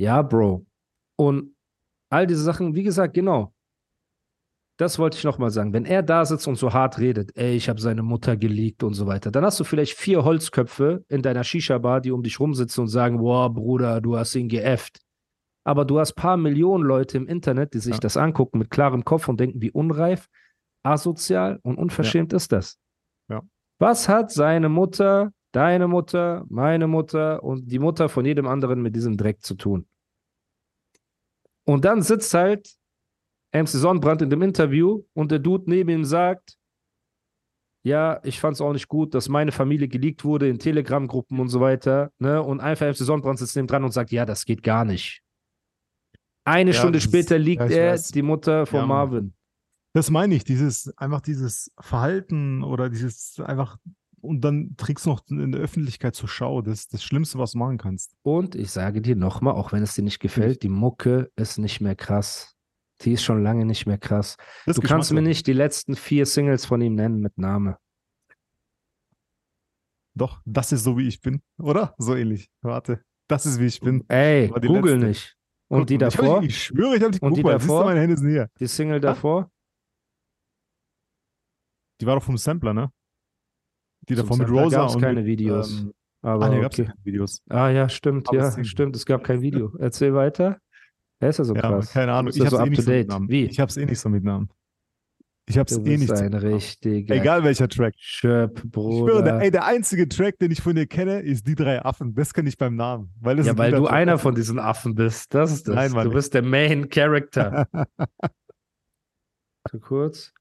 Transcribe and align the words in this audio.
Ja, 0.00 0.22
Bro. 0.22 0.66
Und 1.18 1.54
all 2.10 2.26
diese 2.26 2.42
Sachen, 2.42 2.74
wie 2.74 2.82
gesagt, 2.82 3.12
genau. 3.12 3.52
Das 4.78 4.98
wollte 4.98 5.18
ich 5.18 5.24
nochmal 5.24 5.50
sagen. 5.50 5.74
Wenn 5.74 5.84
er 5.84 6.02
da 6.02 6.24
sitzt 6.24 6.48
und 6.48 6.56
so 6.56 6.72
hart 6.72 6.98
redet, 6.98 7.36
ey, 7.36 7.54
ich 7.54 7.68
habe 7.68 7.78
seine 7.78 8.02
Mutter 8.02 8.38
geleakt 8.38 8.82
und 8.82 8.94
so 8.94 9.06
weiter, 9.06 9.30
dann 9.30 9.44
hast 9.44 9.60
du 9.60 9.64
vielleicht 9.64 9.92
vier 9.98 10.24
Holzköpfe 10.24 11.04
in 11.08 11.20
deiner 11.20 11.44
Shisha-Bar, 11.44 12.00
die 12.00 12.12
um 12.12 12.22
dich 12.22 12.40
rumsitzen 12.40 12.82
und 12.84 12.88
sagen, 12.88 13.18
boah, 13.18 13.52
Bruder, 13.52 14.00
du 14.00 14.16
hast 14.16 14.34
ihn 14.34 14.48
geäfft. 14.48 15.00
Aber 15.66 15.84
du 15.84 16.00
hast 16.00 16.14
paar 16.14 16.38
Millionen 16.38 16.82
Leute 16.82 17.18
im 17.18 17.26
Internet, 17.26 17.74
die 17.74 17.78
sich 17.80 17.96
Ja. 17.96 18.00
das 18.00 18.16
angucken 18.16 18.58
mit 18.58 18.70
klarem 18.70 19.04
Kopf 19.04 19.28
und 19.28 19.38
denken, 19.38 19.60
wie 19.60 19.70
unreif, 19.70 20.28
asozial 20.82 21.58
und 21.62 21.76
unverschämt 21.76 22.32
ist 22.32 22.52
das. 22.52 22.78
Ja. 23.28 23.42
Was 23.78 24.08
hat 24.08 24.32
seine 24.32 24.70
Mutter, 24.70 25.30
deine 25.52 25.88
Mutter, 25.88 26.46
meine 26.48 26.86
Mutter 26.86 27.42
und 27.42 27.70
die 27.70 27.78
Mutter 27.78 28.08
von 28.08 28.24
jedem 28.24 28.46
anderen 28.46 28.80
mit 28.80 28.96
diesem 28.96 29.18
Dreck 29.18 29.42
zu 29.42 29.56
tun? 29.56 29.86
Und 31.66 31.84
dann 31.84 32.02
sitzt 32.02 32.32
halt 32.34 32.68
MC 33.52 33.68
Sonnenbrand 33.68 34.22
in 34.22 34.30
dem 34.30 34.42
Interview 34.42 35.04
und 35.12 35.30
der 35.30 35.38
Dude 35.38 35.68
neben 35.70 35.90
ihm 35.90 36.04
sagt, 36.04 36.56
ja, 37.82 38.20
ich 38.24 38.38
fand 38.40 38.54
es 38.54 38.60
auch 38.60 38.72
nicht 38.72 38.88
gut, 38.88 39.14
dass 39.14 39.28
meine 39.28 39.52
Familie 39.52 39.88
geleakt 39.88 40.24
wurde 40.24 40.48
in 40.48 40.58
Telegram-Gruppen 40.58 41.40
und 41.40 41.48
so 41.48 41.60
weiter. 41.60 42.12
Ne? 42.18 42.42
Und 42.42 42.60
einfach 42.60 42.86
MC 42.86 42.96
Sonnenbrand 42.96 43.38
sitzt 43.38 43.56
neben 43.56 43.68
dran 43.68 43.84
und 43.84 43.92
sagt, 43.92 44.10
ja, 44.12 44.26
das 44.26 44.44
geht 44.44 44.62
gar 44.62 44.84
nicht. 44.84 45.22
Eine 46.44 46.72
Ja, 46.72 46.76
Stunde 46.78 47.00
später 47.00 47.38
liegt 47.38 47.62
ja, 47.62 47.68
er 47.68 47.92
weiß. 47.94 48.08
die 48.08 48.22
Mutter 48.22 48.66
von 48.66 48.80
Ja. 48.80 48.86
Marvin. 48.86 49.34
Das 49.94 50.10
meine 50.10 50.34
ich, 50.34 50.44
dieses, 50.44 50.96
einfach 50.98 51.20
dieses 51.20 51.72
Verhalten 51.80 52.62
oder 52.62 52.88
dieses 52.90 53.40
einfach, 53.40 53.78
und 54.20 54.40
dann 54.42 54.74
trägst 54.76 55.06
du 55.06 55.10
noch 55.10 55.26
in 55.28 55.52
der 55.52 55.60
Öffentlichkeit 55.60 56.14
zur 56.14 56.28
Schau. 56.28 56.62
Das 56.62 56.80
ist 56.80 56.94
das 56.94 57.02
Schlimmste, 57.02 57.38
was 57.38 57.52
du 57.52 57.58
machen 57.58 57.78
kannst. 57.78 58.14
Und 58.22 58.54
ich 58.54 58.70
sage 58.70 59.00
dir 59.00 59.16
nochmal, 59.16 59.54
auch 59.54 59.72
wenn 59.72 59.82
es 59.82 59.94
dir 59.94 60.02
nicht 60.02 60.20
gefällt, 60.20 60.62
die 60.62 60.68
Mucke 60.68 61.30
ist 61.36 61.58
nicht 61.58 61.80
mehr 61.80 61.96
krass. 61.96 62.54
Die 63.02 63.12
ist 63.12 63.22
schon 63.24 63.42
lange 63.42 63.64
nicht 63.64 63.86
mehr 63.86 63.96
krass. 63.98 64.36
Das 64.66 64.76
Du 64.76 64.82
kannst 64.82 65.12
mir 65.12 65.22
nicht 65.22 65.46
die 65.46 65.52
letzten 65.54 65.96
vier 65.96 66.26
Singles 66.26 66.66
von 66.66 66.80
ihm 66.82 66.94
nennen 66.94 67.20
mit 67.20 67.38
Name. 67.38 67.78
Doch, 70.14 70.42
das 70.44 70.72
ist 70.72 70.84
so, 70.84 70.98
wie 70.98 71.08
ich 71.08 71.20
bin, 71.20 71.40
oder? 71.58 71.94
So 71.98 72.14
ähnlich. 72.14 72.50
Warte. 72.62 73.02
Das 73.28 73.46
ist, 73.46 73.58
wie 73.60 73.66
ich 73.66 73.80
bin. 73.80 74.04
Ey, 74.08 74.48
die 74.60 74.66
google 74.66 74.94
letzte. 74.94 75.06
nicht. 75.06 75.36
Und 75.68 75.88
die 75.88 75.94
ich 75.94 76.00
davor? 76.00 76.40
nicht- 76.40 76.50
Ich 76.50 76.62
schwöre, 76.64 76.96
ich 76.96 77.00
habe 77.02 77.12
nicht 77.12 77.22
Und 77.22 77.36
die 77.36 77.42
geguckt, 77.42 77.52
weil 77.54 77.60
siehst 77.60 77.70
du, 77.70 77.72
davor? 77.74 77.84
meine 77.86 78.00
Hände 78.00 78.16
sind 78.16 78.28
hier. 78.28 78.50
Die 78.58 78.66
Single 78.66 79.00
davor? 79.00 79.50
Die 82.00 82.06
war 82.06 82.16
doch 82.16 82.22
vom 82.24 82.36
Sampler, 82.36 82.74
ne? 82.74 82.90
Die 84.08 84.14
davor 84.14 84.36
mit 84.36 84.50
Rosa 84.50 84.78
gab's 84.78 84.94
und 84.94 85.00
keine 85.02 85.20
mit, 85.20 85.26
Videos. 85.26 85.80
Ähm, 85.80 85.92
Aber 86.22 86.46
ah, 86.46 86.48
ne, 86.48 86.60
gab's 86.60 86.78
okay. 86.78 86.88
keine 86.88 87.04
Videos. 87.04 87.42
Ah 87.48 87.68
ja, 87.70 87.88
stimmt, 87.88 88.28
Aber 88.28 88.38
ja, 88.38 88.64
stimmt. 88.64 88.96
Es 88.96 89.06
gab 89.06 89.24
kein 89.24 89.40
Video. 89.42 89.72
Erzähl 89.78 90.14
weiter. 90.14 90.58
Er 91.20 91.28
ist 91.28 91.38
ja 91.38 91.44
so 91.44 91.54
Ja, 91.54 91.60
krass. 91.60 91.92
keine 91.92 92.12
Ahnung. 92.12 92.30
Ich 92.32 92.36
ja 92.38 92.44
hab's 92.46 92.56
so 92.56 92.64
eh 92.64 92.68
nicht 92.70 92.82
so 92.82 92.90
date. 92.90 92.98
mitgenommen. 93.00 93.28
Wie? 93.28 93.44
Ich 93.44 93.60
hab's 93.60 93.76
eh 93.76 93.84
nicht 93.84 94.00
so 94.00 94.08
mitgenommen. 94.08 94.48
Ich 95.46 95.58
hab's 95.58 95.74
Du 95.74 95.80
eh 95.80 95.96
bist 95.96 96.10
nicht 96.10 96.12
ein 96.22 96.32
richtiger 96.34 97.14
Egal 97.14 97.42
welcher 97.44 97.68
Track. 97.68 97.94
Schöp, 97.98 98.52
Ich 98.58 98.60
schwöre, 98.70 99.22
der, 99.24 99.32
Bruder. 99.32 99.42
ey, 99.42 99.50
der 99.50 99.64
einzige 99.64 100.08
Track, 100.08 100.38
den 100.38 100.50
ich 100.52 100.62
von 100.62 100.76
dir 100.76 100.86
kenne, 100.86 101.20
ist 101.20 101.46
die 101.46 101.56
drei 101.56 101.84
Affen. 101.84 102.14
Das 102.14 102.32
kenne 102.32 102.48
ich 102.48 102.56
beim 102.56 102.76
Namen. 102.76 103.12
Weil 103.20 103.44
Ja, 103.44 103.58
weil 103.58 103.72
du 103.72 103.82
Track 103.82 103.92
einer 103.92 104.18
von 104.18 104.34
diesen 104.34 104.58
Affen 104.60 104.94
bist. 104.94 105.34
Das 105.34 105.50
ist 105.52 105.66
das. 105.68 105.74
Nein, 105.74 105.92
Mann, 105.92 106.06
du 106.06 106.12
bist 106.14 106.32
der 106.34 106.42
Main 106.42 106.88
Character. 106.88 107.66
so 109.70 109.78
kurz. 109.80 110.32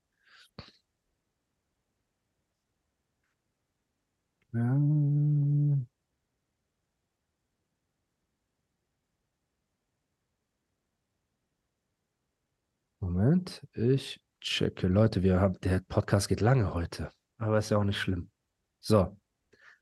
Moment, 13.00 13.62
ich 13.74 14.20
checke. 14.42 14.88
Leute, 14.88 15.22
wir 15.22 15.40
haben, 15.40 15.60
der 15.62 15.82
Podcast 15.82 16.30
geht 16.30 16.42
lange 16.42 16.74
heute, 16.74 17.12
aber 17.38 17.60
ist 17.60 17.70
ja 17.70 17.78
auch 17.78 17.84
nicht 17.84 18.00
schlimm. 18.00 18.32
So. 18.80 19.16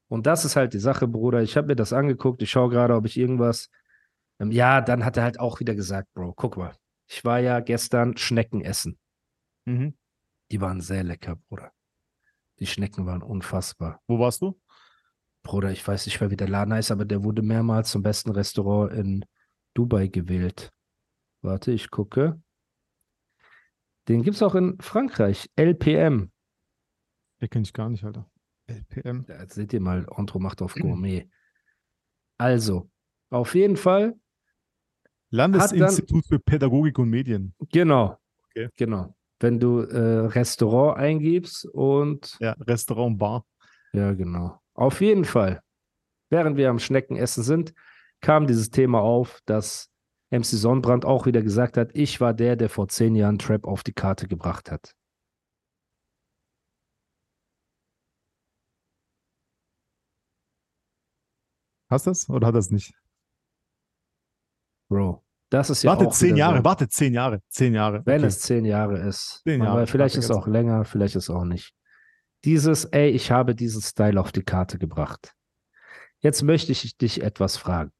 Und 0.09 0.25
das 0.25 0.44
ist 0.44 0.57
halt 0.57 0.73
die 0.73 0.79
Sache, 0.79 1.07
Bruder. 1.07 1.41
Ich 1.41 1.56
habe 1.56 1.67
mir 1.67 1.75
das 1.75 1.94
angeguckt. 1.94 2.41
Ich 2.41 2.51
schaue 2.51 2.69
gerade, 2.69 2.95
ob 2.95 3.06
ich 3.06 3.17
irgendwas. 3.17 3.69
Ähm, 4.39 4.51
ja, 4.51 4.81
dann 4.81 5.06
hat 5.06 5.16
er 5.16 5.23
halt 5.23 5.39
auch 5.39 5.61
wieder 5.61 5.75
gesagt, 5.75 6.13
Bro, 6.13 6.33
guck 6.33 6.57
mal. 6.57 6.75
Ich 7.07 7.23
war 7.23 7.39
ja 7.39 7.61
gestern 7.61 8.17
Schnecken 8.17 8.61
essen. 8.61 9.00
Mhm. 9.66 9.97
Die 10.51 10.59
waren 10.59 10.81
sehr 10.81 11.03
lecker, 11.03 11.38
Bruder. 11.47 11.72
Die 12.59 12.68
Schnecken 12.68 13.06
waren 13.06 13.22
unfassbar. 13.22 14.01
Wo 14.07 14.19
warst 14.19 14.41
du? 14.41 14.59
Bruder, 15.44 15.72
ich 15.72 15.88
weiß 15.88 16.06
nicht 16.06 16.19
mehr, 16.19 16.31
wie 16.31 16.38
der 16.38 16.50
Laden 16.50 16.73
heißt, 16.73 16.91
aber 16.91 17.06
der 17.06 17.23
wurde 17.23 17.41
mehrmals 17.41 17.91
zum 17.91 18.03
besten 18.03 18.31
Restaurant 18.31 18.91
in 18.94 19.25
Dubai 19.73 20.07
gewählt. 20.07 20.72
Warte, 21.41 21.72
ich 21.72 21.90
gucke. 21.90 22.41
Den 24.07 24.23
gibt 24.23 24.35
es 24.35 24.44
auch 24.44 24.56
in 24.56 24.79
Frankreich. 24.79 25.50
LPM. 25.56 26.31
Den 27.41 27.50
kenne 27.50 27.63
ich 27.63 27.73
gar 27.73 27.90
nicht, 27.90 28.03
Alter. 28.03 28.29
LPM. 28.68 29.25
Ja, 29.28 29.41
jetzt 29.41 29.56
seht 29.56 29.72
ihr 29.74 29.81
mal, 29.81 30.06
Ontro 30.09 30.39
macht 30.39 30.62
auf 30.62 30.74
Gourmet. 30.75 31.29
Also, 32.38 32.89
auf 33.29 33.56
jeden 33.56 33.78
Fall, 33.78 34.19
Landesinstitut 35.29 36.25
für 36.25 36.39
Pädagogik 36.39 37.00
und 37.00 37.09
Medien. 37.09 37.53
genau. 37.72 38.18
Okay. 38.50 38.69
Genau. 38.75 39.16
Wenn 39.40 39.59
du 39.59 39.81
äh, 39.81 40.28
Restaurant 40.28 40.98
eingibst 40.98 41.66
und 41.66 42.38
Ja, 42.40 42.53
Restaurant 42.59 43.18
Bar. 43.18 43.46
Ja, 43.94 44.14
genau. 44.14 44.59
Auf 44.74 45.02
jeden 45.02 45.25
Fall. 45.25 45.62
Während 46.30 46.58
wir 46.58 46.70
am 46.70 46.80
Schneckenessen 46.80 47.44
sind, 47.44 47.74
kam 48.22 48.48
dieses 48.48 48.70
Thema 48.70 49.02
auf, 49.02 49.40
dass 49.46 49.90
MC 50.30 50.46
Sonnenbrand 50.46 51.06
auch 51.06 51.25
wieder 51.25 51.42
gesagt 51.42 51.78
hat, 51.78 51.92
ich 51.94 52.20
war 52.20 52.34
der, 52.34 52.56
der 52.56 52.70
vor 52.70 52.88
zehn 52.90 53.16
Jahren 53.16 53.38
Trap 53.40 53.66
auf 53.66 53.84
die 53.84 53.94
Karte 53.94 54.28
gebracht 54.28 54.72
hat. 54.72 54.94
Hast 61.90 62.06
du 62.06 62.12
das 62.12 62.30
oder 62.30 62.48
hat 62.48 62.56
das 62.56 62.69
nicht? 62.72 62.94
Bro, 64.90 65.24
das 65.50 65.69
ist 65.69 65.84
ja 65.84 65.91
warte, 65.91 66.08
auch 66.08 66.13
zehn 66.13 66.30
wieder 66.30 66.38
Jahre, 66.38 66.58
so, 66.58 66.63
warte, 66.66 66.90
zehn 66.90 67.13
Jahre, 67.13 67.41
zehn 67.50 67.74
Jahre. 67.74 68.02
wenn 68.06 68.19
okay. 68.19 68.28
es 68.28 68.40
zehn 68.41 68.66
Jahre 68.66 69.00
ist. 69.00 69.41
Zehn 69.44 69.62
Aber 69.62 69.75
Jahre, 69.75 69.88
vielleicht 69.88 70.16
warte, 70.16 70.25
ist 70.25 70.30
es 70.30 70.35
auch 70.35 70.47
länger, 70.47 70.84
vielleicht 70.85 71.16
ist 71.16 71.30
es 71.30 71.30
auch 71.30 71.46
nicht. 71.46 71.74
Dieses, 72.44 72.85
ey, 72.85 73.09
ich 73.09 73.31
habe 73.31 73.56
diesen 73.56 73.81
Style 73.81 74.19
auf 74.19 74.31
die 74.31 74.44
Karte 74.44 74.78
gebracht. 74.78 75.34
Jetzt 76.19 76.44
möchte 76.44 76.72
ich 76.72 76.97
dich 76.97 77.22
etwas 77.22 77.57
fragen. 77.57 77.91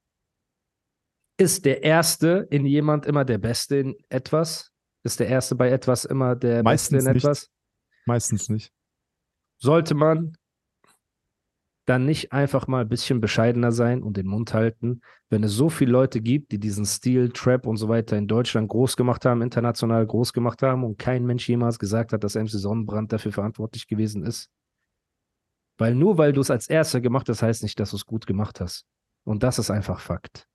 Ist 1.38 1.66
der 1.66 1.84
Erste 1.84 2.47
in 2.50 2.66
jemand 2.66 3.06
immer 3.06 3.24
der 3.24 3.38
Beste 3.38 3.78
in 3.78 3.96
etwas? 4.09 4.72
Ist 5.03 5.19
der 5.19 5.28
Erste 5.28 5.56
bei 5.56 5.69
etwas 5.69 6.03
immer 6.03 6.36
der 6.36 6.63
Meistens 6.63 7.06
Beste 7.06 7.09
in 7.09 7.13
nicht. 7.13 7.24
etwas? 7.24 7.50
Meistens 8.06 8.50
nicht. 8.50 8.72
Sollte 9.59 9.96
man 9.96 10.37
dann 11.88 12.06
nicht 12.06 12.34
einfach 12.34 12.68
mal 12.68 12.81
ein 12.81 12.90
bisschen 12.90 13.22
bescheidener 13.22 13.72
sein 13.72 14.03
und 14.03 14.18
den 14.18 14.28
Mund 14.28 14.54
halten, 14.54 15.01
wenn 15.30 15.44
es 15.44 15.54
so 15.54 15.69
viele 15.69 15.94
Leute 15.94 16.19
gibt, 16.19 16.51
die 16.51 16.60
diesen 16.60 16.86
Stil, 16.86 17.30
Trap 17.30 17.66
und 17.66 17.78
so 17.78 17.88
weiter 17.88 18.18
in 18.18 18.28
Deutschland 18.28 18.68
groß 18.68 18.98
gemacht 18.98 19.24
haben, 19.25 19.42
international 19.42 20.06
groß 20.06 20.34
gemacht 20.34 20.62
haben 20.63 20.84
und 20.84 21.00
kein 21.00 21.25
Mensch 21.25 21.48
jemals 21.48 21.80
gesagt 21.80 22.12
hat, 22.12 22.25
dass 22.25 22.36
MC 22.36 22.50
Sonnenbrand 22.50 23.13
dafür 23.13 23.31
verantwortlich 23.31 23.88
gewesen 23.88 24.24
ist? 24.24 24.50
Weil 25.78 25.95
nur 25.95 26.18
weil 26.18 26.34
du 26.34 26.42
es 26.42 26.51
als 26.51 26.68
Erster 26.68 27.00
gemacht 27.00 27.30
hast, 27.30 27.42
heißt 27.42 27.63
nicht, 27.63 27.80
dass 27.80 27.92
du 27.92 27.95
es 27.95 28.06
gut 28.06 28.28
gemacht 28.28 28.60
hast. 28.60 28.86
Und 29.24 29.44
das 29.44 29.57
ist 29.57 29.72
einfach 29.72 30.01
Fakt. 30.01 30.45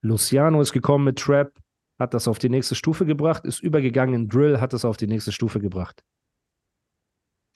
Luciano 0.00 0.62
ist 0.62 0.72
gekommen 0.72 1.04
mit 1.04 1.18
Trap, 1.18 1.52
hat 1.98 2.14
das 2.14 2.26
auf 2.26 2.38
die 2.38 2.48
nächste 2.48 2.74
Stufe 2.74 3.04
gebracht, 3.04 3.44
ist 3.44 3.60
übergegangen 3.60 4.14
in 4.14 4.28
Drill, 4.28 4.60
hat 4.60 4.72
es 4.72 4.86
auf 4.86 4.96
die 4.96 5.08
nächste 5.08 5.32
Stufe 5.32 5.60
gebracht. 5.60 6.02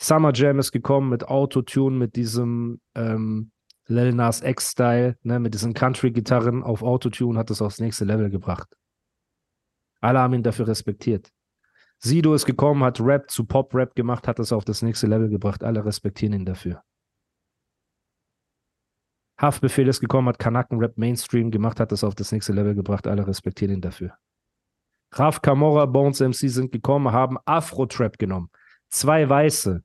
Summer 0.02 0.32
Jam 0.32 0.58
ist 0.58 0.72
gekommen 0.72 1.10
mit 1.10 1.28
Autotune, 1.28 1.96
mit 1.96 2.16
diesem 2.16 2.80
ähm, 2.94 3.52
Lil 3.86 4.14
Nas 4.14 4.40
X-Style, 4.42 5.18
ne, 5.22 5.38
mit 5.38 5.52
diesen 5.52 5.74
Country-Gitarren 5.74 6.62
auf 6.62 6.82
Autotune, 6.82 7.38
hat 7.38 7.50
es 7.50 7.60
aufs 7.60 7.80
nächste 7.80 8.06
Level 8.06 8.30
gebracht. 8.30 8.74
Alle 10.00 10.20
haben 10.20 10.32
ihn 10.32 10.42
dafür 10.42 10.68
respektiert. 10.68 11.30
Sido 11.98 12.32
ist 12.32 12.46
gekommen, 12.46 12.82
hat 12.82 12.98
Rap 13.00 13.30
zu 13.30 13.44
Pop-Rap 13.44 13.94
gemacht, 13.94 14.26
hat 14.26 14.38
es 14.38 14.52
auf 14.52 14.64
das 14.64 14.80
nächste 14.80 15.06
Level 15.06 15.28
gebracht. 15.28 15.62
Alle 15.62 15.84
respektieren 15.84 16.32
ihn 16.32 16.46
dafür. 16.46 16.82
Haftbefehl 19.38 19.86
ist 19.86 20.00
gekommen, 20.00 20.28
hat 20.28 20.38
Kanaken-Rap 20.38 20.96
Mainstream 20.96 21.50
gemacht, 21.50 21.78
hat 21.78 21.92
das 21.92 22.04
auf 22.04 22.14
das 22.14 22.32
nächste 22.32 22.54
Level 22.54 22.74
gebracht. 22.74 23.06
Alle 23.06 23.26
respektieren 23.26 23.74
ihn 23.74 23.80
dafür. 23.82 24.16
Raf 25.12 25.42
Camorra, 25.42 25.84
Bones 25.84 26.20
MC 26.20 26.48
sind 26.48 26.72
gekommen, 26.72 27.12
haben 27.12 27.36
Afro-Trap 27.44 28.16
genommen. 28.16 28.50
Zwei 28.88 29.28
Weiße 29.28 29.82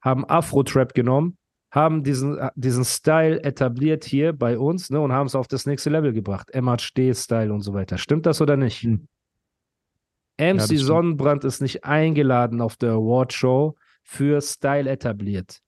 haben 0.00 0.24
Afro-Trap 0.24 0.94
genommen, 0.94 1.36
haben 1.70 2.02
diesen, 2.02 2.38
diesen 2.54 2.84
Style 2.84 3.42
etabliert 3.42 4.04
hier 4.04 4.32
bei 4.32 4.58
uns 4.58 4.90
ne, 4.90 5.00
und 5.00 5.12
haben 5.12 5.26
es 5.26 5.34
auf 5.34 5.48
das 5.48 5.66
nächste 5.66 5.90
Level 5.90 6.12
gebracht. 6.12 6.50
MHD-Style 6.54 7.52
und 7.52 7.60
so 7.60 7.74
weiter. 7.74 7.98
Stimmt 7.98 8.26
das 8.26 8.40
oder 8.40 8.56
nicht? 8.56 8.82
Hm. 8.82 9.06
MC 10.40 10.70
ja, 10.70 10.78
Sonnenbrand 10.78 11.44
ist 11.44 11.60
nicht 11.60 11.84
eingeladen 11.84 12.60
auf 12.60 12.76
der 12.76 12.92
Awardshow 12.92 13.76
für 14.02 14.40
Style 14.40 14.88
etabliert. 14.88 15.60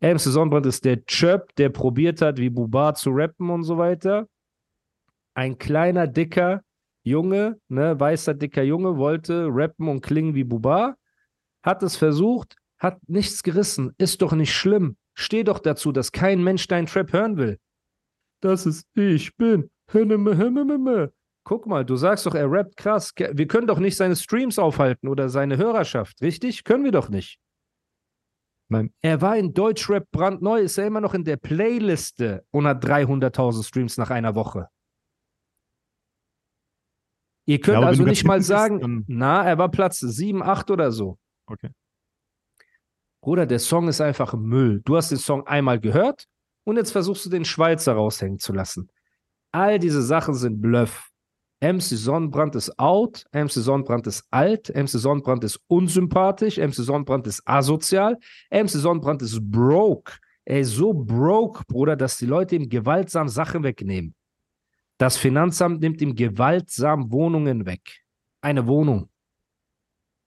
MC 0.00 0.20
Sonnenbrand 0.20 0.66
ist 0.66 0.84
der 0.84 1.04
Chöp, 1.06 1.54
der 1.56 1.70
probiert 1.70 2.20
hat, 2.20 2.38
wie 2.38 2.50
Buba 2.50 2.94
zu 2.94 3.10
rappen 3.10 3.48
und 3.50 3.64
so 3.64 3.78
weiter. 3.78 4.28
Ein 5.34 5.58
kleiner, 5.58 6.06
dicker 6.06 6.62
Junge, 7.02 7.58
ne, 7.68 7.98
weißer, 7.98 8.34
dicker 8.34 8.62
Junge, 8.62 8.98
wollte 8.98 9.48
rappen 9.50 9.88
und 9.88 10.02
klingen 10.02 10.34
wie 10.34 10.44
Buba, 10.44 10.96
hat 11.62 11.82
es 11.82 11.96
versucht, 11.96 12.56
hat 12.84 13.08
nichts 13.08 13.42
gerissen, 13.42 13.92
ist 13.98 14.22
doch 14.22 14.32
nicht 14.32 14.54
schlimm. 14.54 14.96
Steh 15.14 15.42
doch 15.42 15.58
dazu, 15.58 15.90
dass 15.90 16.12
kein 16.12 16.44
Mensch 16.44 16.68
deinen 16.68 16.86
Trap 16.86 17.12
hören 17.12 17.36
will. 17.36 17.58
Das 18.40 18.66
ist 18.66 18.86
ich 18.94 19.36
bin. 19.36 19.70
Guck 21.46 21.66
mal, 21.66 21.84
du 21.84 21.96
sagst 21.96 22.26
doch, 22.26 22.34
er 22.34 22.50
rappt 22.50 22.76
krass. 22.76 23.12
Wir 23.16 23.46
können 23.46 23.66
doch 23.66 23.78
nicht 23.78 23.96
seine 23.96 24.16
Streams 24.16 24.58
aufhalten 24.58 25.08
oder 25.08 25.28
seine 25.28 25.56
Hörerschaft, 25.56 26.20
richtig? 26.22 26.64
Können 26.64 26.84
wir 26.84 26.92
doch 26.92 27.08
nicht. 27.08 27.38
Nein. 28.68 28.92
Er 29.02 29.20
war 29.20 29.36
in 29.36 29.52
Deutschrap 29.52 30.10
brandneu, 30.10 30.60
ist 30.60 30.78
er 30.78 30.86
immer 30.86 31.00
noch 31.00 31.14
in 31.14 31.24
der 31.24 31.36
Playliste 31.36 32.44
und 32.50 32.66
hat 32.66 32.84
300.000 32.84 33.62
Streams 33.64 33.98
nach 33.98 34.10
einer 34.10 34.34
Woche. 34.34 34.68
Ihr 37.46 37.60
könnt 37.60 37.82
ja, 37.82 37.86
also 37.86 38.04
nicht 38.04 38.24
mal 38.24 38.40
sagen, 38.40 39.04
na, 39.06 39.44
er 39.44 39.58
war 39.58 39.70
Platz 39.70 40.00
7, 40.00 40.42
8 40.42 40.70
oder 40.70 40.90
so. 40.92 41.18
Okay. 41.46 41.70
Bruder, 43.24 43.46
der 43.46 43.58
Song 43.58 43.88
ist 43.88 44.02
einfach 44.02 44.34
Müll. 44.34 44.82
Du 44.84 44.98
hast 44.98 45.10
den 45.10 45.16
Song 45.16 45.46
einmal 45.46 45.80
gehört 45.80 46.26
und 46.64 46.76
jetzt 46.76 46.92
versuchst 46.92 47.24
du 47.24 47.30
den 47.30 47.46
Schweizer 47.46 47.94
raushängen 47.94 48.38
zu 48.38 48.52
lassen. 48.52 48.90
All 49.50 49.78
diese 49.78 50.02
Sachen 50.02 50.34
sind 50.34 50.60
Bluff. 50.60 51.08
MC 51.62 51.80
Sonnenbrand 51.80 52.54
ist 52.54 52.78
out, 52.78 53.24
MC 53.32 53.52
Sonnenbrand 53.52 54.06
ist 54.06 54.26
alt, 54.30 54.68
MC 54.74 54.88
Sonnenbrand 54.88 55.42
ist 55.42 55.58
unsympathisch, 55.68 56.58
MC 56.58 56.74
Sonnenbrand 56.74 57.26
ist 57.26 57.40
asozial, 57.46 58.18
MC 58.50 58.68
Sonnenbrand 58.68 59.22
ist 59.22 59.40
broke. 59.40 60.18
Er 60.44 60.60
ist 60.60 60.72
so 60.72 60.92
broke, 60.92 61.64
Bruder, 61.66 61.96
dass 61.96 62.18
die 62.18 62.26
Leute 62.26 62.56
ihm 62.56 62.68
gewaltsam 62.68 63.30
Sachen 63.30 63.62
wegnehmen. 63.62 64.14
Das 64.98 65.16
Finanzamt 65.16 65.80
nimmt 65.80 66.02
ihm 66.02 66.14
gewaltsam 66.14 67.10
Wohnungen 67.10 67.64
weg. 67.64 68.02
Eine 68.42 68.66
Wohnung. 68.66 69.08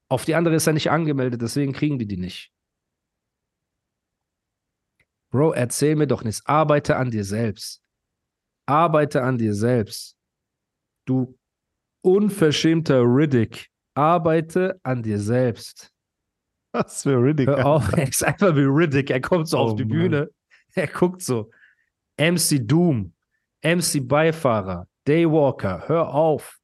Auf 0.09 0.25
die 0.25 0.33
andere 0.33 0.55
ist 0.55 0.65
er 0.65 0.73
nicht 0.73 0.89
angemeldet, 0.89 1.44
deswegen 1.44 1.73
kriegen 1.73 1.99
die 1.99 2.07
die 2.07 2.17
nicht. 2.17 2.51
Bro, 5.31 5.53
erzähl 5.53 5.95
mir 5.95 6.07
doch 6.07 6.24
nichts. 6.24 6.45
Arbeite 6.45 6.95
an 6.95 7.12
dir 7.12 7.24
selbst. 7.24 7.81
Arbeite 8.65 9.24
an 9.24 9.38
dir 9.38 9.53
selbst. 9.53 10.15
Du 11.06 11.38
unverschämter 12.01 13.01
Riddick, 13.01 13.69
arbeite 13.94 14.79
an 14.83 15.03
dir 15.03 15.19
selbst. 15.19 15.91
Was 16.71 17.03
für 17.03 17.21
Riddick? 17.21 17.47
Hör 17.47 17.65
auf, 17.65 17.94
er 17.94 18.07
ist 18.07 18.24
einfach 18.24 18.56
wie 18.56 18.62
Riddick. 18.62 19.09
Er 19.09 19.21
kommt 19.21 19.47
so 19.47 19.57
oh, 19.57 19.62
auf 19.62 19.75
die 19.75 19.85
Mann. 19.85 19.97
Bühne. 19.97 20.29
Er 20.75 20.88
guckt 20.88 21.21
so. 21.21 21.50
MC 22.18 22.59
Doom, 22.68 23.13
MC 23.63 24.07
Beifahrer, 24.07 24.88
Daywalker, 25.06 25.83
hör 25.88 26.13
auf. 26.13 26.59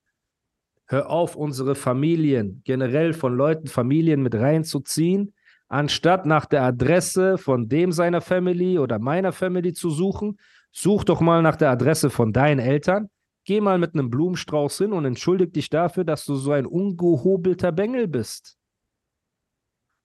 Hör 0.88 1.10
auf, 1.10 1.36
unsere 1.36 1.76
Familien, 1.76 2.62
generell 2.66 3.14
von 3.14 3.36
Leuten 3.36 3.68
Familien 3.68 4.22
mit 4.22 4.36
reinzuziehen, 4.36 5.34
anstatt 5.74 6.26
nach 6.26 6.46
der 6.46 6.64
Adresse 6.64 7.38
von 7.38 7.68
dem 7.68 7.92
seiner 7.92 8.22
Family 8.22 8.80
oder 8.80 9.00
meiner 9.00 9.32
Family 9.32 9.74
zu 9.74 9.90
suchen. 9.90 10.40
Such 10.72 11.04
doch 11.04 11.22
mal 11.22 11.42
nach 11.42 11.56
der 11.56 11.72
Adresse 11.72 12.10
von 12.10 12.34
deinen 12.34 12.60
Eltern 12.60 13.10
Geh 13.46 13.60
mal 13.60 13.78
mit 13.78 13.94
einem 13.94 14.10
Blumenstrauß 14.10 14.78
hin 14.78 14.94
und 14.94 15.04
entschuldig 15.04 15.52
dich 15.52 15.70
dafür, 15.70 16.06
dass 16.06 16.26
du 16.26 16.36
so 16.36 16.54
ein 16.54 16.66
ungehobelter 16.66 17.74
Bengel 17.74 18.08
bist. 18.08 18.58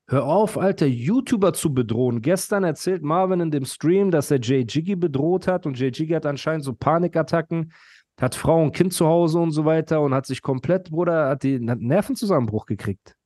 Hör 0.08 0.24
auf, 0.24 0.58
alter 0.58 0.86
YouTuber 0.86 1.52
zu 1.52 1.72
bedrohen. 1.72 2.22
Gestern 2.22 2.64
erzählt 2.64 3.02
Marvin 3.02 3.40
in 3.40 3.50
dem 3.50 3.64
Stream, 3.64 4.10
dass 4.10 4.30
er 4.30 4.40
Jay 4.40 4.64
Jiggy 4.66 4.96
bedroht 4.96 5.46
hat 5.46 5.66
und 5.66 5.78
Jay 5.78 5.90
Jiggy 5.90 6.14
hat 6.14 6.26
anscheinend 6.26 6.64
so 6.64 6.72
Panikattacken, 6.72 7.72
hat 8.18 8.34
Frau 8.34 8.60
und 8.62 8.72
Kind 8.72 8.92
zu 8.92 9.06
Hause 9.06 9.38
und 9.38 9.52
so 9.52 9.64
weiter 9.64 10.00
und 10.00 10.14
hat 10.14 10.26
sich 10.26 10.42
komplett, 10.42 10.90
Bruder, 10.90 11.28
hat 11.28 11.44
den 11.44 11.70
hat 11.70 11.78
Nervenzusammenbruch 11.78 12.66
gekriegt. 12.66 13.17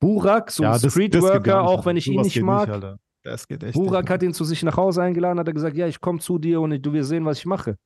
Burak, 0.00 0.50
so 0.50 0.62
ja, 0.62 0.72
ein 0.72 0.78
Streetworker, 0.78 1.62
auch 1.62 1.86
wenn 1.86 1.96
ich 1.96 2.06
ihn 2.06 2.20
nicht 2.20 2.40
mag. 2.42 2.68
Nicht, 2.68 2.96
das 3.22 3.48
geht 3.48 3.62
echt 3.64 3.74
Burak 3.74 4.04
nicht. 4.04 4.10
hat 4.10 4.22
ihn 4.22 4.34
zu 4.34 4.44
sich 4.44 4.62
nach 4.62 4.76
Hause 4.76 5.02
eingeladen, 5.02 5.38
hat 5.38 5.48
er 5.48 5.54
gesagt, 5.54 5.76
ja, 5.76 5.86
ich 5.86 6.00
komme 6.00 6.18
zu 6.18 6.38
dir 6.38 6.60
und 6.60 6.80
du 6.80 6.92
wirst 6.92 7.08
sehen, 7.08 7.24
was 7.24 7.38
ich 7.38 7.46
mache. 7.46 7.76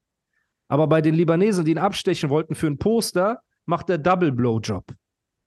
Aber 0.69 0.87
bei 0.87 1.01
den 1.01 1.15
Libanesen, 1.15 1.65
die 1.65 1.73
ihn 1.73 1.79
abstechen 1.79 2.31
wollten 2.31 2.55
für 2.55 2.67
ein 2.67 2.79
Poster, 2.79 3.41
macht 3.67 3.91
er 3.91 3.99
Double 3.99 4.33
Blowjob. 4.33 4.85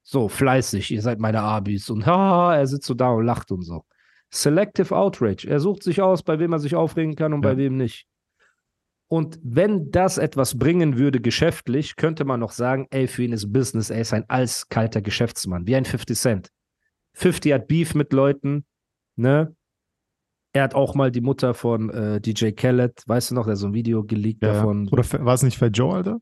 So, 0.01 0.27
fleißig, 0.27 0.92
ihr 0.92 1.01
seid 1.01 1.19
meine 1.19 1.42
Abis. 1.42 1.89
Und 1.89 2.06
haha, 2.06 2.56
er 2.56 2.68
sitzt 2.68 2.88
so 2.88 2.94
da 2.94 3.10
und 3.10 3.25
lacht 3.25 3.51
und 3.51 3.62
so. 3.62 3.86
Selective 4.30 4.95
Outrage. 4.95 5.48
Er 5.48 5.60
sucht 5.60 5.83
sich 5.83 6.01
aus, 6.01 6.24
bei 6.24 6.39
wem 6.39 6.54
er 6.54 6.60
sich 6.60 6.75
aufregen 6.75 7.15
kann 7.15 7.33
und 7.33 7.44
ja. 7.44 7.51
bei 7.51 7.57
wem 7.57 7.77
nicht. 7.77 8.07
Und 9.13 9.39
wenn 9.44 9.92
das 9.92 10.18
etwas 10.18 10.57
bringen 10.57 10.98
würde 10.98 11.21
geschäftlich, 11.21 11.98
könnte 11.98 12.25
man 12.25 12.39
noch 12.39 12.51
sagen, 12.51 12.88
ey, 12.89 13.07
für 13.07 13.21
ihn 13.21 13.31
ist 13.31 13.54
Business, 13.54 13.92
er 13.92 14.01
ist 14.01 14.12
ein 14.12 14.27
alskalter 14.27 15.04
Geschäftsmann, 15.04 15.68
wie 15.68 15.75
ein 15.75 15.86
50 15.86 16.18
Cent. 16.18 16.50
50 17.13 17.54
hat 17.54 17.68
Beef 17.68 17.94
mit 17.94 18.12
Leuten, 18.12 18.65
ne? 19.15 19.56
Er 20.51 20.63
hat 20.63 20.74
auch 20.74 20.95
mal 20.95 21.12
die 21.12 21.21
Mutter 21.21 21.54
von 21.54 21.92
äh, 21.92 22.21
DJ 22.21 22.54
Khaled, 22.54 23.04
weißt 23.06 23.30
du 23.30 23.36
noch, 23.36 23.45
der 23.45 23.56
so 23.56 23.68
ein 23.68 23.75
Video 23.75 24.04
geleakt 24.04 24.42
ja. 24.42 24.54
davon. 24.54 24.89
Oder 24.89 25.04
war 25.24 25.36
es 25.36 25.44
nicht 25.44 25.60
Fat 25.60 25.77
Joe, 25.77 25.94
Alter? 25.94 26.18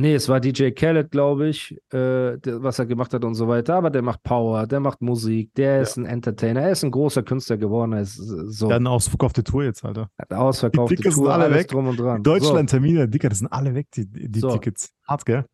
Nee, 0.00 0.14
es 0.14 0.28
war 0.28 0.38
DJ 0.38 0.70
Khaled, 0.70 1.10
glaube 1.10 1.48
ich, 1.48 1.72
äh, 1.92 2.38
der, 2.38 2.62
was 2.62 2.78
er 2.78 2.86
gemacht 2.86 3.12
hat 3.12 3.24
und 3.24 3.34
so 3.34 3.48
weiter. 3.48 3.74
Aber 3.74 3.90
der 3.90 4.02
macht 4.02 4.22
Power, 4.22 4.64
der 4.68 4.78
macht 4.78 5.02
Musik, 5.02 5.52
der 5.54 5.74
ja. 5.74 5.82
ist 5.82 5.96
ein 5.96 6.06
Entertainer, 6.06 6.60
er 6.60 6.70
ist 6.70 6.84
ein 6.84 6.92
großer 6.92 7.24
Künstler 7.24 7.56
geworden. 7.56 7.94
Er 7.94 8.02
ist 8.02 8.14
so. 8.14 8.68
Der 8.68 8.76
hat 8.76 8.82
eine 8.82 8.90
ausverkaufte 8.90 9.42
Tour 9.42 9.64
jetzt, 9.64 9.84
Alter. 9.84 10.08
Hat 10.16 10.32
ausverkaufte 10.32 10.94
die 10.94 11.02
Tour, 11.02 11.32
alle 11.32 11.46
alles 11.46 11.58
weg. 11.58 11.68
drum 11.68 11.88
und 11.88 11.98
dran. 11.98 12.22
Deutschland-Termine, 12.22 13.00
so. 13.00 13.06
Dicker, 13.08 13.28
das 13.28 13.38
sind 13.38 13.48
alle 13.48 13.74
weg, 13.74 13.88
die, 13.90 14.06
die 14.06 14.38
so. 14.38 14.52
Tickets. 14.52 14.92
Hart, 15.04 15.26
gell? 15.26 15.46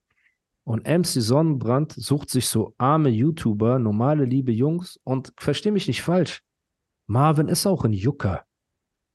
Und 0.64 0.86
MC 0.86 1.06
Sonnenbrand 1.06 1.92
sucht 1.92 2.28
sich 2.28 2.46
so 2.46 2.74
arme 2.76 3.08
YouTuber, 3.08 3.78
normale, 3.78 4.26
liebe 4.26 4.52
Jungs 4.52 5.00
und 5.04 5.32
versteh 5.38 5.70
mich 5.70 5.88
nicht 5.88 6.02
falsch. 6.02 6.42
Marvin 7.06 7.48
ist 7.48 7.66
auch 7.66 7.86
ein 7.86 7.94
Jucker. 7.94 8.44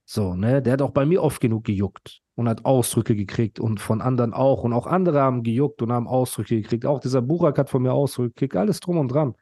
So, 0.05 0.33
ne? 0.33 0.63
Der 0.63 0.74
hat 0.74 0.81
auch 0.81 0.89
bei 0.89 1.05
mir 1.05 1.21
oft 1.21 1.39
genug 1.39 1.65
gejuckt 1.65 2.24
und 2.39 2.48
hat 2.48 2.63
Ausdrücke 2.63 3.17
gekriegt 3.17 3.60
und 3.60 3.81
von 3.81 4.00
anderen 4.00 4.34
auch. 4.34 4.63
Und 4.63 4.72
auch 4.72 4.88
andere 4.88 5.19
haben 5.19 5.43
gejuckt 5.43 5.81
und 5.81 5.91
haben 5.91 6.08
Ausdrücke 6.08 6.55
gekriegt. 6.62 6.86
Auch 6.86 7.01
dieser 7.01 7.22
Burak 7.22 7.58
hat 7.58 7.69
von 7.69 7.81
mir 7.81 7.91
Ausdrücke 7.91 8.29
gekriegt, 8.29 8.55
alles 8.55 8.79
drum 8.79 8.98
und 8.98 9.10
dran. 9.10 9.36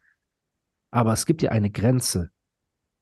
Aber 0.90 1.14
es 1.14 1.28
gibt 1.28 1.44
ja 1.44 1.52
eine 1.52 1.70
Grenze. 1.70 2.32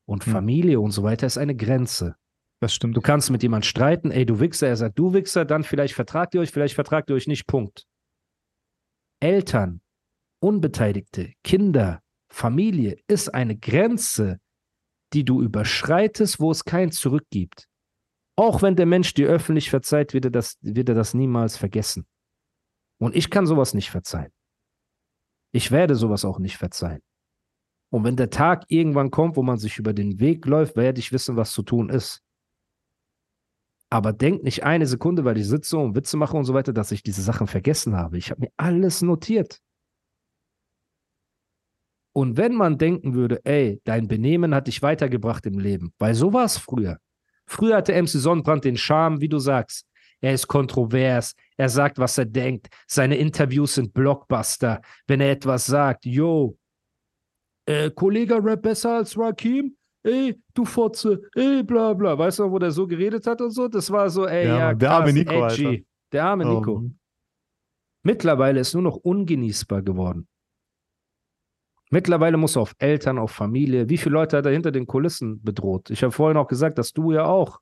Und 0.06 0.26
hm. 0.26 0.34
Familie 0.34 0.82
und 0.82 0.92
so 0.92 1.04
weiter 1.04 1.26
ist 1.26 1.38
eine 1.38 1.56
Grenze. 1.56 2.18
Das 2.60 2.74
stimmt. 2.74 2.98
Du 2.98 3.00
kannst 3.00 3.32
mit 3.32 3.42
jemandem 3.42 3.70
streiten, 3.70 4.12
ey, 4.12 4.26
du 4.26 4.42
Wichser, 4.42 4.68
er 4.68 4.76
sagt, 4.76 5.00
du 5.00 5.14
Wichser, 5.14 5.46
dann 5.46 5.64
vielleicht 5.64 5.94
vertragt 5.94 6.36
ihr 6.36 6.42
euch, 6.42 6.52
vielleicht 6.52 6.76
vertragt 6.76 7.10
ihr 7.10 7.16
euch 7.16 7.28
nicht, 7.28 7.48
Punkt. 7.48 7.86
Eltern, 9.22 9.80
Unbeteiligte, 10.42 11.32
Kinder, 11.42 12.02
Familie 12.30 12.98
ist 13.08 13.34
eine 13.34 13.56
Grenze, 13.56 14.42
die 15.14 15.24
du 15.24 15.42
überschreitest, 15.42 16.42
wo 16.42 16.52
es 16.52 16.66
kein 16.66 16.92
Zurück 16.92 17.24
gibt. 17.30 17.70
Auch 18.38 18.62
wenn 18.62 18.76
der 18.76 18.86
Mensch 18.86 19.14
dir 19.14 19.30
öffentlich 19.30 19.70
verzeiht, 19.70 20.14
wird 20.14 20.26
er 20.26 20.32
das, 20.32 20.58
wird 20.62 20.90
er 20.90 20.96
das 20.96 21.14
niemals 21.14 21.58
vergessen. 21.58 22.06
Und 23.00 23.16
ich 23.16 23.30
kann 23.30 23.46
sowas 23.46 23.74
nicht 23.74 23.90
verzeihen. 23.90 24.32
Ich 25.54 25.72
werde 25.72 25.96
sowas 25.96 26.26
auch 26.26 26.40
nicht 26.40 26.58
verzeihen. 26.58 27.02
Und 27.90 28.04
wenn 28.04 28.18
der 28.18 28.30
Tag 28.30 28.66
irgendwann 28.68 29.12
kommt, 29.12 29.38
wo 29.38 29.44
man 29.44 29.58
sich 29.58 29.78
über 29.78 29.94
den 29.94 30.20
Weg 30.20 30.46
läuft, 30.46 30.76
werde 30.76 31.00
ich 31.00 31.14
wissen, 31.14 31.38
was 31.38 31.52
zu 31.52 31.64
tun 31.64 31.90
ist. 31.90 32.22
Aber 33.90 34.12
denk 34.12 34.44
nicht 34.44 34.64
eine 34.64 34.88
Sekunde, 34.88 35.24
weil 35.24 35.38
ich 35.38 35.48
sitze 35.48 35.78
und 35.78 35.96
Witze 35.96 36.18
mache 36.18 36.36
und 36.36 36.44
so 36.44 36.54
weiter, 36.54 36.74
dass 36.74 36.92
ich 36.92 37.04
diese 37.04 37.22
Sachen 37.22 37.48
vergessen 37.48 37.96
habe. 37.96 38.18
Ich 38.18 38.32
habe 38.32 38.42
mir 38.42 38.52
alles 38.58 39.02
notiert. 39.02 39.62
Und 42.14 42.38
wenn 42.38 42.54
man 42.54 42.78
denken 42.78 43.14
würde, 43.14 43.40
ey, 43.46 43.82
dein 43.84 44.08
Benehmen 44.08 44.56
hat 44.56 44.68
dich 44.68 44.82
weitergebracht 44.82 45.46
im 45.46 45.60
Leben, 45.60 45.94
weil 46.00 46.16
so 46.16 46.34
war 46.34 46.46
es 46.46 46.58
früher. 46.58 46.98
Früher 47.48 47.78
hatte 47.78 47.94
MC 47.94 48.10
Sonnenbrand 48.10 48.64
den 48.66 48.78
Charme, 48.78 49.22
wie 49.22 49.30
du 49.30 49.40
sagst. 49.40 49.86
Er 50.22 50.34
ist 50.34 50.48
kontrovers, 50.48 51.36
er 51.58 51.70
sagt, 51.70 51.98
was 52.00 52.18
er 52.18 52.26
denkt. 52.26 52.68
Seine 52.88 53.16
Interviews 53.18 53.76
sind 53.76 53.94
Blockbuster. 53.94 54.82
Wenn 55.08 55.22
er 55.22 55.32
etwas 55.32 55.66
sagt, 55.66 56.06
yo, 56.06 56.58
äh, 57.68 57.92
Kollege 57.92 58.44
Rap 58.44 58.62
besser 58.64 58.96
als 58.98 59.18
Rakim? 59.18 59.76
ey, 60.06 60.40
du 60.54 60.66
Fotze, 60.66 61.20
ey, 61.34 61.64
bla 61.64 61.94
bla. 61.94 62.16
Weißt 62.18 62.38
du, 62.40 62.52
wo 62.52 62.60
der 62.60 62.70
so 62.72 62.86
geredet 62.86 63.26
hat 63.26 63.42
und 63.42 63.50
so? 63.52 63.68
Das 63.68 63.90
war 63.90 64.08
so, 64.10 64.28
ey, 64.28 64.48
Ja, 64.48 64.58
ja, 64.58 64.74
der 64.76 64.88
krass, 64.90 65.00
arme 65.02 65.14
Nico, 65.14 65.32
edgy. 65.48 65.66
Alter. 65.66 65.84
Der 66.12 66.26
arme 66.26 66.46
Oh, 66.46 66.60
Nico. 66.60 66.76
Mann. 66.76 67.00
Mittlerweile 68.04 68.60
ist 68.60 68.74
nur 68.76 68.84
noch 68.84 68.98
ungenießbar 68.98 69.82
geworden. 69.82 70.28
Mittlerweile 71.92 72.38
muss 72.38 72.56
er 72.56 72.64
auf 72.64 72.76
Eltern, 72.80 73.18
auf 73.20 73.32
Familie. 73.32 73.90
Wie 73.90 73.98
viele 73.98 74.14
Leute 74.14 74.38
hat 74.38 74.46
er 74.46 74.52
hinter 74.52 74.72
den 74.72 74.88
Kulissen 74.88 75.42
bedroht? 75.44 75.90
Ich 75.92 76.04
habe 76.04 76.12
vorhin 76.12 76.38
auch 76.38 76.48
gesagt, 76.48 76.78
dass 76.78 76.92
du 76.94 77.12
ja 77.12 77.26
auch. 77.26 77.60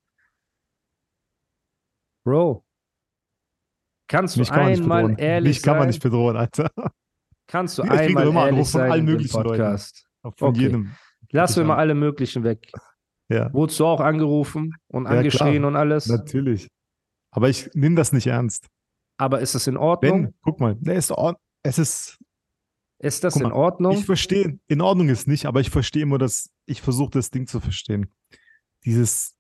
Bro, 2.26 2.64
kannst 4.08 4.36
du 4.36 4.40
Mich 4.40 4.50
kann 4.50 4.62
einmal 4.62 5.20
ehrlich 5.20 5.58
Mich 5.58 5.62
kann 5.64 5.74
man 5.74 5.82
sein? 5.84 5.88
nicht 5.90 6.04
bedrohen, 6.04 6.38
Alter. 6.38 6.72
Kannst 7.48 7.78
du 7.78 7.84
Ich 7.84 7.90
kriege 7.90 8.02
einmal 8.02 8.28
immer 8.28 8.40
ehrlich 8.46 8.54
Anrufe 8.54 8.72
von 8.72 8.82
sein 8.82 8.92
allen 8.92 9.06
möglichen 9.06 9.44
Leuten. 9.44 9.50
Podcast? 9.50 10.08
Von 10.38 10.50
Okay. 10.50 10.62
jedem. 10.62 10.92
Lassen 11.32 11.58
wir 11.58 11.66
mal 11.66 11.76
alle 11.78 11.96
möglichen 11.96 12.44
weg. 12.44 12.72
Ja, 13.30 13.52
Wurdest 13.54 13.80
du 13.80 13.86
auch 13.86 14.00
angerufen 14.00 14.76
und 14.88 15.06
Ja, 15.06 15.12
angeschrien 15.12 15.58
klar. 15.58 15.68
und 15.68 15.76
alles? 15.76 16.08
natürlich. 16.08 16.70
Aber 17.32 17.50
ich 17.50 17.70
nehme 17.74 17.96
das 17.96 18.14
nicht 18.14 18.28
ernst. 18.28 18.68
Aber 19.18 19.42
ist 19.42 19.56
es 19.56 19.68
in 19.68 19.76
Ordnung? 19.76 20.24
Wenn, 20.26 20.34
guck 20.42 20.60
mal, 20.60 20.76
ne, 20.80 20.94
ist, 20.94 21.12
es 21.64 21.80
ist, 21.80 22.20
ist 23.04 23.24
das 23.24 23.34
guck 23.34 23.44
in 23.44 23.50
mal, 23.50 23.56
Ordnung? 23.56 23.98
ich 23.98 24.06
verstehe, 24.06 24.60
in 24.68 24.82
Ordnung 24.82 25.10
ist 25.10 25.28
nicht, 25.28 25.46
aber 25.46 25.60
ich 25.60 25.70
verstehe 25.70 26.04
immer 26.04 26.18
das, 26.18 26.50
ich 26.66 26.82
versuche 26.82 27.12
das 27.12 27.30
Ding 27.30 27.48
zu 27.48 27.60
verstehen. 27.60 28.12
Dieses, 28.86 29.36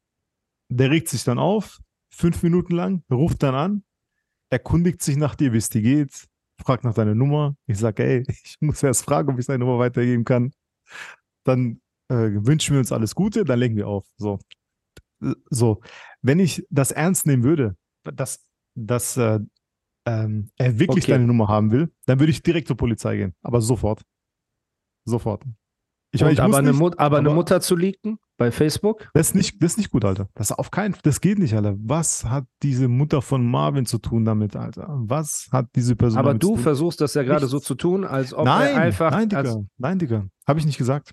der 0.69 0.91
regt 0.91 1.09
sich 1.09 1.23
dann 1.23 1.39
auf, 1.39 1.79
fünf 2.09 2.43
Minuten 2.43 2.73
lang, 2.75 3.03
ruft 3.09 3.41
dann 3.41 3.55
an, 3.55 3.83
erkundigt 4.49 5.01
sich 5.01 5.15
nach 5.15 5.35
dir, 5.35 5.53
wie 5.53 5.57
es 5.57 5.69
dir 5.69 5.81
geht, 5.81 6.27
fragt 6.61 6.83
nach 6.83 6.93
deiner 6.93 7.15
Nummer. 7.15 7.55
Ich 7.65 7.77
sage, 7.77 8.03
ey, 8.03 8.23
ich 8.43 8.57
muss 8.59 8.83
erst 8.83 9.05
fragen, 9.05 9.31
ob 9.31 9.39
ich 9.39 9.45
seine 9.45 9.59
Nummer 9.59 9.79
weitergeben 9.79 10.25
kann. 10.25 10.53
Dann 11.43 11.81
äh, 12.09 12.31
wünschen 12.33 12.73
wir 12.73 12.79
uns 12.79 12.91
alles 12.91 13.15
Gute, 13.15 13.45
dann 13.45 13.59
legen 13.59 13.75
wir 13.75 13.87
auf. 13.87 14.05
So. 14.17 14.39
So. 15.49 15.81
Wenn 16.21 16.39
ich 16.39 16.65
das 16.69 16.91
ernst 16.91 17.25
nehmen 17.25 17.43
würde, 17.43 17.77
dass, 18.03 18.45
dass 18.75 19.15
äh, 19.17 19.39
ähm, 20.05 20.49
er 20.57 20.79
wirklich 20.79 21.05
Okay. 21.05 21.13
deine 21.13 21.25
Nummer 21.25 21.47
haben 21.47 21.71
will, 21.71 21.91
dann 22.05 22.19
würde 22.19 22.31
ich 22.31 22.43
direkt 22.43 22.67
zur 22.67 22.77
Polizei 22.77 23.17
gehen. 23.17 23.33
Aber 23.41 23.61
sofort. 23.61 24.01
Sofort. 25.05 25.43
Ich, 26.11 26.21
meine, 26.21 26.33
ich 26.33 26.39
aber 26.39 26.49
muss 26.49 26.57
eine, 26.57 26.71
nicht, 26.71 26.79
Mut, 26.79 26.99
aber 26.99 27.17
eine 27.17 27.29
aber- 27.29 27.35
Mutter 27.35 27.59
zu 27.59 27.75
leaken 27.75 28.19
bei 28.37 28.51
Facebook? 28.51 29.09
das 29.15 29.29
ist 29.29 29.35
nicht, 29.35 29.63
das 29.63 29.71
ist 29.71 29.77
nicht 29.79 29.89
gut, 29.89 30.05
Alter. 30.05 30.29
Das 30.35 30.51
auf 30.51 30.69
keinen 30.69 30.95
das 31.01 31.21
geht 31.21 31.39
nicht, 31.39 31.55
Alter. 31.55 31.75
Was 31.79 32.25
hat 32.25 32.45
diese 32.61 32.87
Mutter 32.87 33.21
von 33.23 33.49
Marvin 33.49 33.85
zu 33.87 33.97
tun 33.97 34.23
damit, 34.23 34.55
Alter? 34.55 34.87
Was 34.89 35.49
hat 35.51 35.69
diese 35.75 35.95
Person 35.95 36.19
Aber 36.19 36.35
du 36.35 36.55
versuchst 36.55 37.01
das 37.01 37.15
ja 37.15 37.23
gerade 37.23 37.47
so 37.47 37.59
zu 37.59 37.73
tun, 37.73 38.05
als 38.05 38.33
ob 38.33 38.45
nein, 38.45 38.75
er 38.75 38.81
einfach. 38.81 39.09
nein, 39.11 39.29
Digga, 39.29 39.39
als, 39.41 39.57
nein, 39.77 39.97
Digga. 39.99 40.27
Habe 40.47 40.59
ich 40.59 40.65
nicht 40.67 40.77
gesagt. 40.77 41.11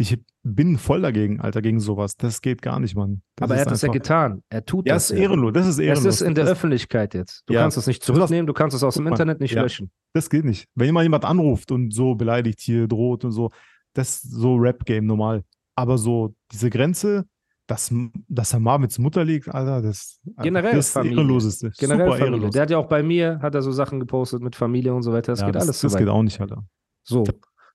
Ich 0.00 0.16
bin 0.44 0.78
voll 0.78 1.02
dagegen, 1.02 1.40
Alter, 1.40 1.60
gegen 1.60 1.80
sowas. 1.80 2.16
Das 2.16 2.40
geht 2.40 2.62
gar 2.62 2.78
nicht, 2.78 2.94
Mann. 2.94 3.20
Das 3.34 3.46
aber 3.50 3.56
er 3.56 3.62
hat 3.62 3.70
das 3.72 3.82
ja 3.82 3.90
getan. 3.90 4.44
Er 4.48 4.64
tut 4.64 4.86
Ja, 4.86 4.94
das. 4.94 5.10
ist 5.10 5.18
ehrenlos. 5.18 5.52
Das 5.52 5.66
ist 5.66 5.74
Es 5.74 5.78
ehrenlos. 5.80 6.14
ist 6.14 6.20
in 6.20 6.34
der 6.36 6.44
das, 6.44 6.52
Öffentlichkeit 6.52 7.14
jetzt. 7.14 7.42
Du 7.46 7.54
Ja. 7.54 7.62
kannst 7.62 7.76
es 7.78 7.88
nicht 7.88 8.04
zurücknehmen, 8.04 8.46
du 8.46 8.52
kannst 8.52 8.76
es 8.76 8.84
aus 8.84 8.94
dem. 8.94 9.08
Internet 9.08 9.40
nicht 9.40 9.54
Ja. 9.54 9.62
löschen. 9.62 9.90
das 10.14 10.30
geht 10.30 10.44
nicht. 10.44 10.66
Wenn 10.76 10.86
jemand 10.86 11.02
jemand 11.04 11.24
anruft 11.24 11.70
und 11.72 11.92
so 11.92 12.14
beleidigt 12.14 12.60
hier, 12.60 12.86
droht 12.86 13.24
und 13.24 13.32
so, 13.32 13.50
das 13.92 14.22
ist 14.24 14.30
so 14.30 14.54
Rap-Game 14.54 15.04
normal. 15.04 15.42
Aber 15.74 15.98
so 15.98 16.34
diese 16.52 16.70
Grenze, 16.70 17.24
dass, 17.66 17.92
dass 18.28 18.52
er 18.52 18.60
Marvins 18.60 18.98
Mutter 19.00 19.24
liegt, 19.24 19.48
Alter, 19.48 19.82
das, 19.82 20.20
Generell 20.40 20.74
das 20.76 20.86
ist 20.86 20.92
Familie. 20.92 21.16
ehrenloseste. 21.18 21.70
Generell 21.76 22.06
Super 22.06 22.10
Familie. 22.18 22.26
ehrenlos. 22.30 22.52
Der 22.52 22.62
hat 22.62 22.70
ja 22.70 22.78
auch 22.78 22.88
bei 22.88 23.02
mir, 23.02 23.40
hat 23.42 23.54
er 23.56 23.62
so 23.62 23.72
Sachen 23.72 23.98
gepostet 24.00 24.42
mit 24.42 24.54
Familie 24.56 24.94
und 24.94 25.02
so 25.02 25.12
weiter. 25.12 25.32
Das 25.32 25.44
geht 25.44 25.54
das, 25.56 25.64
alles 25.64 25.80
so 25.80 25.88
das 25.88 25.96
geht 25.96 26.08
auch 26.08 26.22
nicht, 26.22 26.40
Alter. 26.40 26.64
So. 27.04 27.24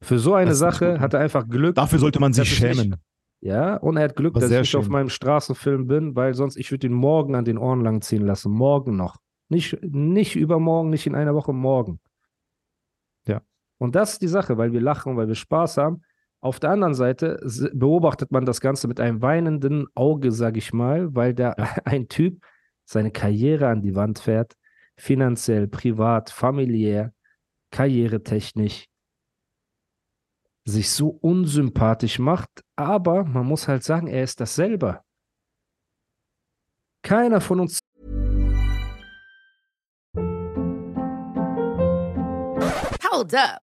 Für 0.04 0.20
so 0.20 0.34
eine 0.36 0.52
Das 0.52 0.60
Sache 0.60 1.00
hat 1.00 1.14
er 1.14 1.22
einfach 1.22 1.48
Glück. 1.48 1.76
Dafür 1.76 2.00
sollte 2.00 2.20
man 2.20 2.34
sich 2.34 2.52
ist 2.52 2.62
nicht- 2.64 2.76
schämen. 2.78 2.96
Ja, 3.42 3.76
und 3.76 3.98
er 3.98 4.04
hat 4.06 4.16
Glück, 4.16 4.36
dass 4.36 4.50
ich 4.50 4.58
nicht 4.58 4.76
auf 4.76 4.86
schön. 4.86 4.92
meinem 4.94 5.10
Straßenfilm 5.10 5.88
bin, 5.88 6.16
weil 6.16 6.34
sonst 6.34 6.56
ich 6.56 6.72
würde 6.72 6.88
ihn 6.88 6.94
morgen 6.94 7.36
an 7.36 7.44
den 7.44 7.58
Ohren 7.58 7.82
lang 7.82 8.02
ziehen 8.02 8.26
lassen. 8.26 8.52
Morgen 8.54 8.96
noch. 8.96 9.18
Nicht, 9.50 9.78
nicht 9.84 10.38
übermorgen, 10.38 10.90
nicht 10.90 11.08
in 11.08 11.14
einer 11.16 11.36
Woche, 11.36 11.52
morgen. 11.52 12.00
Ja. 13.28 13.42
Und 13.80 13.96
das 13.96 14.14
ist 14.14 14.22
die 14.22 14.30
Sache, 14.30 14.58
weil 14.58 14.72
wir 14.72 14.80
lachen, 14.80 15.18
weil 15.18 15.28
wir 15.28 15.36
Spaß 15.36 15.76
haben. 15.78 16.04
Auf 16.40 16.60
der 16.62 16.70
anderen 16.72 16.94
Seite 16.94 17.40
beobachtet 17.74 18.32
man 18.32 18.46
das 18.46 18.62
Ganze 18.62 18.88
mit 18.88 19.00
einem 19.02 19.22
weinenden 19.22 19.88
Auge, 19.94 20.32
sag 20.32 20.56
ich 20.56 20.72
mal, 20.74 21.14
weil 21.14 21.34
da 21.34 21.54
ein 21.86 22.08
Typ 22.08 22.42
seine 22.86 23.12
Karriere 23.12 23.68
an 23.68 23.82
die 23.82 23.96
Wand 23.96 24.20
fährt, 24.20 24.56
finanziell, 24.98 25.68
privat, 25.68 26.30
familiär, 26.30 27.14
karrieretechnisch, 27.72 28.86
sich 30.66 30.90
so 30.90 31.10
unsympathisch 31.10 32.20
macht, 32.20 32.50
aber 32.76 33.26
man 33.26 33.46
muss 33.46 33.68
halt 33.68 33.84
sagen, 33.84 34.08
er 34.08 34.24
ist 34.24 34.40
das 34.40 34.56
selber. 34.56 35.04
Keiner 37.04 37.42
von 37.42 37.60
uns 37.60 37.80
Hold 43.12 43.36
up. 43.36 43.73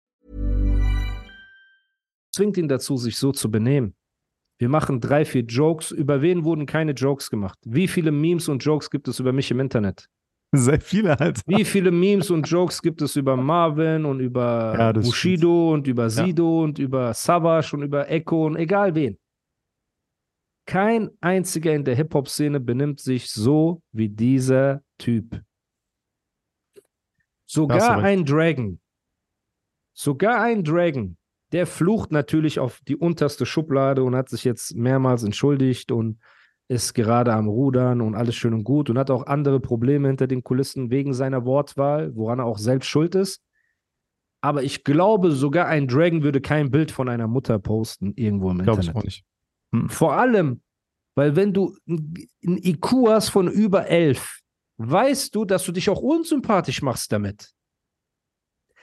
Zwingt 2.31 2.57
ihn 2.57 2.67
dazu, 2.67 2.97
sich 2.97 3.17
so 3.17 3.31
zu 3.31 3.51
benehmen. 3.51 3.95
Wir 4.57 4.69
machen 4.69 4.99
drei, 4.99 5.25
vier 5.25 5.43
Jokes. 5.43 5.91
Über 5.91 6.21
wen 6.21 6.43
wurden 6.43 6.65
keine 6.65 6.91
Jokes 6.91 7.29
gemacht? 7.29 7.57
Wie 7.65 7.87
viele 7.87 8.11
Memes 8.11 8.47
und 8.47 8.63
Jokes 8.63 8.89
gibt 8.89 9.07
es 9.07 9.19
über 9.19 9.33
mich 9.33 9.49
im 9.49 9.59
Internet? 9.59 10.07
Sehr 10.53 10.81
viele, 10.81 11.19
Alter. 11.19 11.41
Wie 11.47 11.63
viele 11.63 11.91
Memes 11.91 12.29
und 12.29 12.43
Jokes 12.43 12.81
gibt 12.81 13.01
es 13.01 13.15
über 13.15 13.37
Marvin 13.37 14.03
und 14.05 14.19
über 14.19 14.75
Ja, 14.77 14.91
Bushido 14.91 15.73
und 15.73 15.87
über 15.87 16.09
Sido 16.09 16.63
und 16.63 16.77
über 16.77 17.13
Savage 17.13 17.75
und 17.75 17.83
über 17.83 18.09
Echo 18.09 18.47
und 18.47 18.57
egal 18.57 18.93
wen? 18.93 19.17
Kein 20.65 21.09
einziger 21.21 21.73
in 21.73 21.83
der 21.83 21.95
Hip-Hop-Szene 21.95 22.59
benimmt 22.59 22.99
sich 22.99 23.31
so 23.31 23.81
wie 23.93 24.09
dieser 24.09 24.83
Typ. 24.97 25.41
Sogar 27.45 27.99
ein 27.99 28.23
Dragon, 28.25 28.79
sogar 29.93 30.41
ein 30.41 30.63
Dragon, 30.63 31.17
der 31.51 31.67
flucht 31.67 32.11
natürlich 32.11 32.59
auf 32.59 32.79
die 32.87 32.95
unterste 32.95 33.45
Schublade 33.45 34.03
und 34.03 34.15
hat 34.15 34.29
sich 34.29 34.43
jetzt 34.43 34.75
mehrmals 34.75 35.23
entschuldigt 35.23 35.91
und 35.91 36.19
ist 36.67 36.93
gerade 36.93 37.33
am 37.33 37.49
Rudern 37.49 37.99
und 37.99 38.15
alles 38.15 38.35
schön 38.35 38.53
und 38.53 38.63
gut 38.63 38.89
und 38.89 38.97
hat 38.97 39.11
auch 39.11 39.27
andere 39.27 39.59
Probleme 39.59 40.07
hinter 40.07 40.27
den 40.27 40.43
Kulissen 40.43 40.89
wegen 40.89 41.13
seiner 41.13 41.45
Wortwahl, 41.45 42.15
woran 42.15 42.39
er 42.39 42.45
auch 42.45 42.57
selbst 42.57 42.87
schuld 42.87 43.13
ist. 43.15 43.41
Aber 44.39 44.63
ich 44.63 44.83
glaube, 44.83 45.31
sogar 45.31 45.67
ein 45.67 45.87
Dragon 45.87 46.23
würde 46.23 46.39
kein 46.39 46.71
Bild 46.71 46.91
von 46.91 47.09
einer 47.09 47.27
Mutter 47.27 47.59
posten 47.59 48.13
irgendwo 48.15 48.51
im 48.51 48.59
Glaube 48.59 48.81
ich 48.81 48.87
Internet. 48.87 48.95
auch 48.95 49.05
nicht. 49.05 49.25
Vor 49.93 50.13
allem, 50.13 50.61
weil 51.15 51.35
wenn 51.35 51.53
du 51.53 51.75
ein 51.87 52.57
IQ 52.57 53.07
hast 53.07 53.29
von 53.29 53.49
über 53.49 53.87
11, 53.87 54.39
weißt 54.77 55.35
du, 55.35 55.45
dass 55.45 55.65
du 55.65 55.71
dich 55.71 55.89
auch 55.89 55.99
unsympathisch 55.99 56.81
machst 56.81 57.11
damit. 57.11 57.51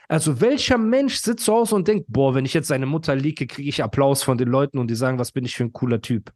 Also 0.09 0.41
welcher 0.41 0.79
Mensch 0.79 1.17
sitzt 1.17 1.45
zu 1.45 1.53
Hause 1.53 1.75
und 1.75 1.87
denkt, 1.87 2.07
boah, 2.09 2.33
wenn 2.33 2.43
ich 2.43 2.55
jetzt 2.55 2.67
seine 2.67 2.87
Mutter 2.87 3.15
liege, 3.15 3.45
kriege 3.45 3.69
ich 3.69 3.83
Applaus 3.83 4.23
von 4.23 4.39
den 4.39 4.47
Leuten 4.47 4.79
und 4.79 4.87
die 4.87 4.95
sagen, 4.95 5.19
was 5.19 5.31
bin 5.31 5.45
ich 5.45 5.55
für 5.55 5.63
ein 5.63 5.71
cooler 5.71 6.01
Typ. 6.01 6.33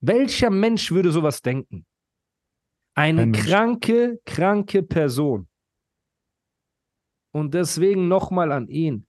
Welcher 0.00 0.50
Mensch 0.50 0.90
würde 0.90 1.12
sowas 1.12 1.42
denken? 1.42 1.86
Eine 2.94 3.26
Mensch. 3.26 3.46
kranke, 3.46 4.20
kranke 4.24 4.82
Person. 4.82 5.48
Und 7.32 7.54
deswegen 7.54 8.08
nochmal 8.08 8.50
an 8.50 8.66
ihn. 8.66 9.06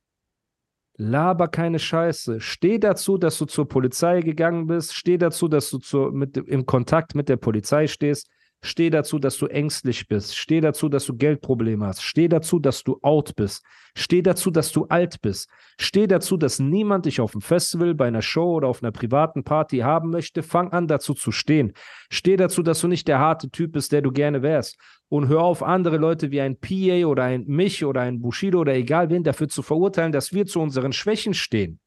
Laber 0.95 1.47
keine 1.47 1.79
Scheiße. 1.79 2.39
Steh 2.39 2.77
dazu, 2.77 3.17
dass 3.17 3.39
du 3.39 3.45
zur 3.45 3.67
Polizei 3.67 4.21
gegangen 4.21 4.67
bist. 4.67 4.93
Steh 4.93 5.17
dazu, 5.17 5.47
dass 5.47 5.71
du 5.71 5.79
zur, 5.79 6.11
mit, 6.11 6.37
im 6.37 6.67
Kontakt 6.67 7.15
mit 7.15 7.27
der 7.27 7.37
Polizei 7.37 7.87
stehst. 7.87 8.29
Steh 8.65 8.89
dazu, 8.89 9.19
dass 9.19 9.37
du 9.37 9.47
ängstlich 9.47 10.07
bist. 10.07 10.37
Steh 10.37 10.61
dazu, 10.61 10.87
dass 10.87 11.05
du 11.05 11.17
Geldprobleme 11.17 11.85
hast. 11.85 12.01
Steh 12.01 12.29
dazu, 12.29 12.59
dass 12.59 12.81
du 12.81 12.97
out 13.01 13.35
bist. 13.35 13.61
Steh 13.93 14.21
dazu, 14.21 14.51
dass 14.51 14.71
du 14.71 14.85
alt 14.85 15.21
bist. 15.21 15.49
Steh 15.77 16.07
dazu, 16.07 16.37
dass 16.37 16.59
niemand 16.59 17.05
dich 17.05 17.19
auf 17.19 17.33
dem 17.33 17.41
Festival, 17.41 17.93
bei 17.93 18.07
einer 18.07 18.21
Show 18.21 18.53
oder 18.53 18.69
auf 18.69 18.81
einer 18.81 18.93
privaten 18.93 19.43
Party 19.43 19.79
haben 19.79 20.11
möchte. 20.11 20.43
Fang 20.43 20.71
an, 20.71 20.87
dazu 20.87 21.13
zu 21.13 21.33
stehen. 21.33 21.73
Steh 22.09 22.37
dazu, 22.37 22.63
dass 22.63 22.79
du 22.79 22.87
nicht 22.87 23.09
der 23.09 23.19
harte 23.19 23.49
Typ 23.49 23.73
bist, 23.73 23.91
der 23.91 24.01
du 24.01 24.13
gerne 24.13 24.41
wärst. 24.41 24.77
Und 25.09 25.27
hör 25.27 25.41
auf, 25.41 25.61
andere 25.61 25.97
Leute 25.97 26.31
wie 26.31 26.39
ein 26.39 26.57
PA 26.57 27.05
oder 27.05 27.23
ein 27.23 27.43
mich 27.45 27.83
oder 27.83 27.99
ein 27.99 28.21
Bushido 28.21 28.61
oder 28.61 28.75
egal 28.75 29.09
wen 29.09 29.25
dafür 29.25 29.49
zu 29.49 29.61
verurteilen, 29.61 30.13
dass 30.13 30.31
wir 30.31 30.45
zu 30.45 30.61
unseren 30.61 30.93
Schwächen 30.93 31.33
stehen. 31.33 31.81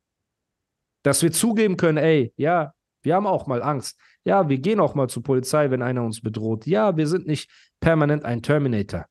Dass 1.03 1.23
wir 1.23 1.33
zugeben 1.33 1.79
können, 1.79 1.99
ey, 1.99 2.35
ja, 2.37 2.75
wir 3.01 3.15
haben 3.15 3.27
auch 3.27 3.47
mal 3.47 3.63
Angst. 3.63 3.99
Ja, 4.27 4.49
wir 4.49 4.59
gehen 4.59 4.81
auch 4.81 4.97
mal 4.97 5.09
zur 5.09 5.23
Polizei, 5.23 5.71
wenn 5.71 5.83
einer 5.83 6.03
uns 6.03 6.21
bedroht. 6.21 6.67
Ja, 6.67 6.97
wir 6.97 7.07
sind 7.07 7.29
nicht 7.29 7.49
permanent 7.79 8.25
ein 8.25 8.43
Terminator. 8.43 9.07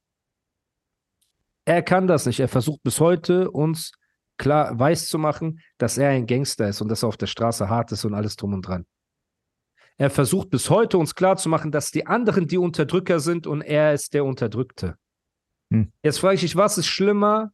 Er 1.63 1.81
kann 1.81 2.05
das 2.05 2.25
nicht. 2.25 2.41
Er 2.41 2.49
versucht 2.49 2.83
bis 2.83 2.99
heute 2.99 3.49
uns 3.49 3.93
klar 4.37 4.77
weiß 4.77 5.07
zu 5.07 5.17
machen, 5.17 5.61
dass 5.77 5.97
er 5.97 6.09
ein 6.09 6.27
Gangster 6.27 6.67
ist 6.67 6.81
und 6.81 6.89
dass 6.89 7.03
er 7.03 7.07
auf 7.07 7.15
der 7.15 7.27
Straße 7.27 7.69
hart 7.69 7.93
ist 7.93 8.03
und 8.03 8.13
alles 8.13 8.35
drum 8.35 8.53
und 8.53 8.67
dran. 8.67 8.85
Er 9.97 10.09
versucht 10.09 10.49
bis 10.49 10.69
heute 10.69 10.97
uns 10.97 11.15
klar 11.15 11.37
zu 11.37 11.47
machen, 11.47 11.71
dass 11.71 11.91
die 11.91 12.05
anderen 12.05 12.47
die 12.47 12.57
Unterdrücker 12.57 13.21
sind 13.21 13.47
und 13.47 13.61
er 13.61 13.93
ist 13.93 14.13
der 14.13 14.25
Unterdrückte. 14.25 14.97
Hm. 15.71 15.93
Jetzt 16.03 16.19
frage 16.19 16.35
ich 16.35 16.41
dich, 16.41 16.57
was 16.57 16.77
ist 16.77 16.87
schlimmer? 16.87 17.53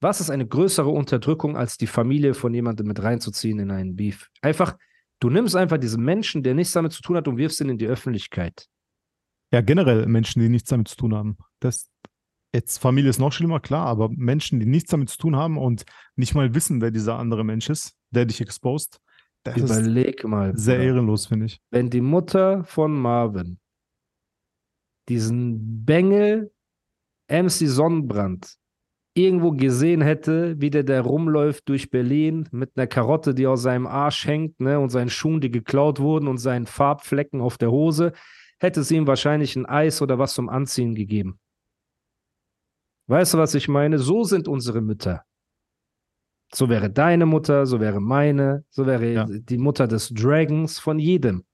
Was 0.00 0.20
ist 0.20 0.30
eine 0.30 0.46
größere 0.46 0.90
Unterdrückung, 0.90 1.56
als 1.56 1.78
die 1.78 1.88
Familie 1.88 2.34
von 2.34 2.54
jemandem 2.54 2.86
mit 2.86 3.02
reinzuziehen 3.02 3.58
in 3.58 3.72
einen 3.72 3.96
Beef? 3.96 4.28
Einfach, 4.40 4.76
Du 5.20 5.30
nimmst 5.30 5.56
einfach 5.56 5.78
diesen 5.78 6.04
Menschen, 6.04 6.42
der 6.42 6.54
nichts 6.54 6.72
damit 6.72 6.92
zu 6.92 7.02
tun 7.02 7.16
hat, 7.16 7.28
und 7.28 7.36
wirfst 7.36 7.60
ihn 7.60 7.68
in 7.68 7.78
die 7.78 7.86
Öffentlichkeit. 7.86 8.66
Ja, 9.52 9.60
generell 9.60 10.06
Menschen, 10.06 10.42
die 10.42 10.48
nichts 10.48 10.68
damit 10.70 10.88
zu 10.88 10.96
tun 10.96 11.14
haben. 11.14 11.38
Das, 11.60 11.90
jetzt 12.52 12.78
Familie 12.78 13.10
ist 13.10 13.18
noch 13.18 13.32
schlimmer, 13.32 13.60
klar, 13.60 13.86
aber 13.86 14.08
Menschen, 14.10 14.60
die 14.60 14.66
nichts 14.66 14.90
damit 14.90 15.08
zu 15.08 15.18
tun 15.18 15.36
haben 15.36 15.58
und 15.58 15.84
nicht 16.16 16.34
mal 16.34 16.54
wissen, 16.54 16.80
wer 16.80 16.90
dieser 16.90 17.18
andere 17.18 17.44
Mensch 17.44 17.70
ist, 17.70 17.94
der 18.10 18.26
dich 18.26 18.40
exposed, 18.40 19.00
das 19.44 19.56
Überleg 19.58 20.24
mal. 20.24 20.56
Sehr 20.56 20.76
Bruder. 20.76 20.88
ehrenlos, 20.88 21.26
finde 21.26 21.46
ich. 21.46 21.60
Wenn 21.70 21.90
die 21.90 22.00
Mutter 22.00 22.64
von 22.64 22.98
Marvin 22.98 23.58
diesen 25.08 25.84
Bengel 25.84 26.50
MC 27.28 27.68
Sonnenbrand 27.68 28.56
irgendwo 29.14 29.52
gesehen 29.52 30.02
hätte, 30.02 30.60
wie 30.60 30.70
der 30.70 30.82
da 30.82 31.00
rumläuft 31.00 31.68
durch 31.68 31.90
Berlin 31.90 32.48
mit 32.50 32.72
einer 32.76 32.88
Karotte, 32.88 33.32
die 33.34 33.46
aus 33.46 33.62
seinem 33.62 33.86
Arsch 33.86 34.26
hängt, 34.26 34.60
ne, 34.60 34.78
und 34.80 34.90
seinen 34.90 35.08
Schuhen, 35.08 35.40
die 35.40 35.50
geklaut 35.50 36.00
wurden 36.00 36.26
und 36.28 36.38
seinen 36.38 36.66
Farbflecken 36.66 37.40
auf 37.40 37.56
der 37.56 37.70
Hose, 37.70 38.12
hätte 38.58 38.80
es 38.80 38.90
ihm 38.90 39.06
wahrscheinlich 39.06 39.54
ein 39.54 39.66
Eis 39.66 40.02
oder 40.02 40.18
was 40.18 40.34
zum 40.34 40.48
Anziehen 40.48 40.94
gegeben. 40.94 41.38
Weißt 43.06 43.34
du, 43.34 43.38
was 43.38 43.54
ich 43.54 43.68
meine? 43.68 43.98
So 43.98 44.24
sind 44.24 44.48
unsere 44.48 44.80
Mütter. 44.80 45.24
So 46.52 46.68
wäre 46.68 46.90
deine 46.90 47.26
Mutter, 47.26 47.66
so 47.66 47.80
wäre 47.80 48.00
meine, 48.00 48.64
so 48.70 48.86
wäre 48.86 49.12
ja. 49.12 49.26
die 49.28 49.58
Mutter 49.58 49.86
des 49.86 50.08
Dragons 50.10 50.78
von 50.78 50.98
jedem. 50.98 51.44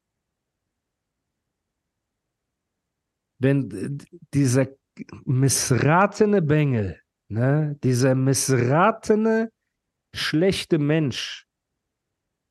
Wenn 3.38 3.98
dieser 4.34 4.68
missratene 5.24 6.42
Bengel 6.42 6.99
Ne? 7.30 7.76
Dieser 7.84 8.14
missratene, 8.14 9.50
schlechte 10.12 10.78
Mensch 10.78 11.46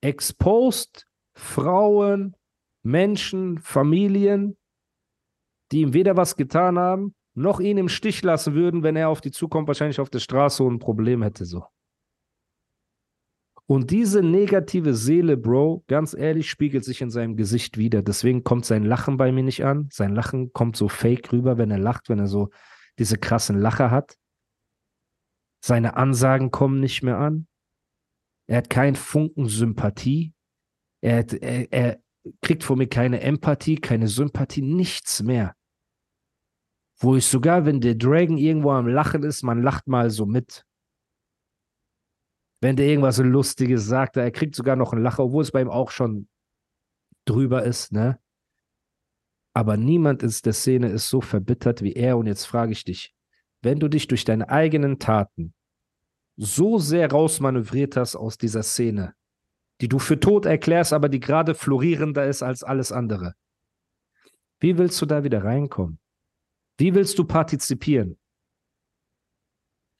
exposed 0.02 1.06
Frauen, 1.36 2.36
Menschen, 2.84 3.60
Familien, 3.60 4.58
die 5.72 5.82
ihm 5.82 5.94
weder 5.94 6.16
was 6.16 6.38
getan 6.38 6.80
haben, 6.80 7.14
noch 7.36 7.60
ihn 7.60 7.78
im 7.78 7.90
Stich 7.90 8.24
lassen 8.24 8.54
würden, 8.54 8.82
wenn 8.82 8.96
er 8.96 9.10
auf 9.10 9.20
die 9.22 9.32
zukommt, 9.32 9.68
wahrscheinlich 9.68 10.00
auf 10.00 10.10
der 10.10 10.20
Straße 10.20 10.63
und 10.63 10.76
ein 10.76 10.80
Problem 10.80 11.24
hätte 11.24 11.46
so. 11.46 11.65
Und 13.65 13.92
diese 13.92 14.24
negative 14.24 14.96
Seele, 14.96 15.38
Bro, 15.38 15.84
ganz 15.88 16.15
ehrlich, 16.15 16.50
spiegelt 16.50 16.84
sich 16.84 17.02
in 17.02 17.12
seinem 17.12 17.36
Gesicht 17.36 17.78
wieder. 17.78 18.02
Deswegen 18.02 18.44
kommt 18.44 18.65
sein 18.65 18.84
Lachen 18.84 19.18
bei 19.18 19.32
mir 19.32 19.44
nicht 19.44 19.63
an. 19.63 19.89
Sein 19.92 20.15
Lachen 20.15 20.54
kommt 20.54 20.76
so 20.76 20.88
fake 20.88 21.32
rüber, 21.32 21.60
wenn 21.60 21.70
er 21.70 21.78
lacht, 21.78 22.10
wenn 22.10 22.18
er 22.18 22.28
so 22.28 22.50
diese 22.98 23.18
krassen 23.18 23.60
Lacher 23.60 23.92
hat. 23.92 24.18
Seine 25.62 25.98
Ansagen 25.98 26.52
kommen 26.52 26.80
nicht 26.80 27.04
mehr 27.04 27.17
an. 27.17 27.48
Er 28.48 28.58
hat 28.58 28.69
keinen 28.69 28.95
Funken 28.95 29.48
Sympathie. 29.48 30.34
Er, 31.02 31.19
hat, 31.19 31.34
er, 31.34 31.72
er 31.72 32.04
kriegt 32.41 32.63
von 32.63 32.78
mir 32.78 32.88
keine 32.88 33.22
Empathie, 33.22 33.76
keine 33.76 34.08
Sympathie, 34.08 34.62
nichts 34.62 35.22
mehr. 35.22 35.56
Wo 37.00 37.15
ich 37.15 37.26
sogar, 37.26 37.65
wenn 37.65 37.80
der 37.80 37.95
Dragon 37.95 38.38
irgendwo 38.38 38.72
am 38.72 38.88
Lachen 38.88 39.24
ist, 39.24 39.43
man 39.43 39.62
lacht 39.62 39.88
mal 39.88 40.10
so 40.10 40.26
mit. 40.26 40.65
Wenn 42.62 42.76
der 42.76 42.88
irgendwas 42.88 43.19
Lustiges 43.19 43.86
sagt, 43.86 44.17
er 44.17 44.32
kriegt 44.32 44.56
sogar 44.56 44.76
noch 44.76 44.91
einen 44.91 45.04
Lacher, 45.04 45.24
obwohl 45.24 45.43
es 45.43 45.52
bei 45.52 45.62
ihm 45.62 45.69
auch 45.69 45.91
schon 45.91 46.28
drüber 47.26 47.63
ist, 47.63 47.93
ne? 47.93 48.19
Aber 49.54 49.78
niemand 49.78 50.24
in 50.24 50.34
der 50.43 50.54
Szene 50.54 50.89
ist 50.89 51.10
so 51.10 51.22
verbittert 51.22 51.82
wie 51.82 51.93
er. 51.93 52.17
Und 52.17 52.28
jetzt 52.28 52.45
frage 52.45 52.72
ich 52.72 52.84
dich, 52.84 53.15
wenn 53.62 53.80
du 53.80 53.88
dich 53.88 54.08
durch 54.08 54.24
deine 54.24 54.50
eigenen 54.50 55.00
Taten 55.00 55.54
so 56.38 56.80
sehr 56.80 57.12
rausmanövriert 57.12 57.98
hast 57.98 58.15
aus 58.15 58.38
dieser 58.38 58.63
Szene, 58.63 59.13
die 59.82 59.89
du 59.89 60.00
für 60.00 60.19
tot 60.19 60.45
erklärst, 60.45 60.93
aber 60.93 61.10
die 61.10 61.19
gerade 61.19 61.54
florierender 61.54 62.26
ist 62.26 62.41
als 62.41 62.63
alles 62.63 62.91
andere. 62.91 63.34
Wie 64.62 64.78
willst 64.78 65.02
du 65.02 65.06
da 65.06 65.24
wieder 65.24 65.43
reinkommen? 65.43 66.00
Wie 66.78 66.93
willst 66.93 67.19
du 67.19 67.26
partizipieren? 67.26 68.17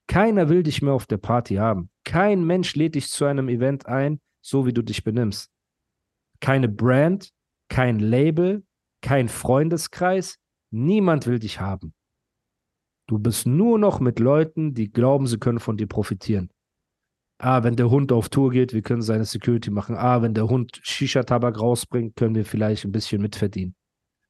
Keiner 0.08 0.50
will 0.50 0.63
dich 0.63 0.82
mehr 0.82 0.93
auf 0.93 1.06
der 1.06 1.17
Party 1.17 1.56
haben. 1.56 1.91
Kein 2.04 2.43
Mensch 2.43 2.76
lädt 2.76 2.95
dich 2.95 3.10
zu 3.10 3.26
einem 3.26 3.48
Event 3.48 3.86
ein, 3.86 4.19
so 4.41 4.65
wie 4.65 4.74
du 4.74 4.82
dich 4.82 5.04
benimmst. 5.04 5.52
Keine 6.39 6.67
Brand, 6.67 7.32
kein 7.69 8.00
Label, 8.00 8.65
kein 9.02 9.30
Freundeskreis, 9.30 10.38
niemand 10.72 11.28
will 11.28 11.39
dich 11.39 11.60
haben. 11.60 11.93
Du 13.10 13.17
bist 13.17 13.48
nur 13.48 13.80
noch 13.80 14.00
mit 14.00 14.19
Leuten, 14.19 14.76
die 14.76 14.91
glauben, 14.91 15.26
sie 15.26 15.39
können 15.39 15.60
von 15.60 15.78
dir 15.78 15.88
profitieren. 15.88 16.52
Ah, 17.39 17.63
wenn 17.63 17.76
der 17.76 17.89
Hund 17.89 18.12
auf 18.12 18.30
Tour 18.30 18.52
geht, 18.52 18.72
wir 18.72 18.84
können 18.84 19.02
seine 19.02 19.26
Security 19.26 19.72
machen. 19.72 19.95
Ah, 19.95 20.22
wenn 20.22 20.36
der 20.36 20.48
Hund 20.48 20.80
Shisha-Tabak 20.84 21.60
rausbringt, 21.60 22.15
können 22.15 22.36
wir 22.36 22.45
vielleicht 22.45 22.86
ein 22.86 22.91
bisschen 22.91 23.19
mitverdienen. 23.19 23.74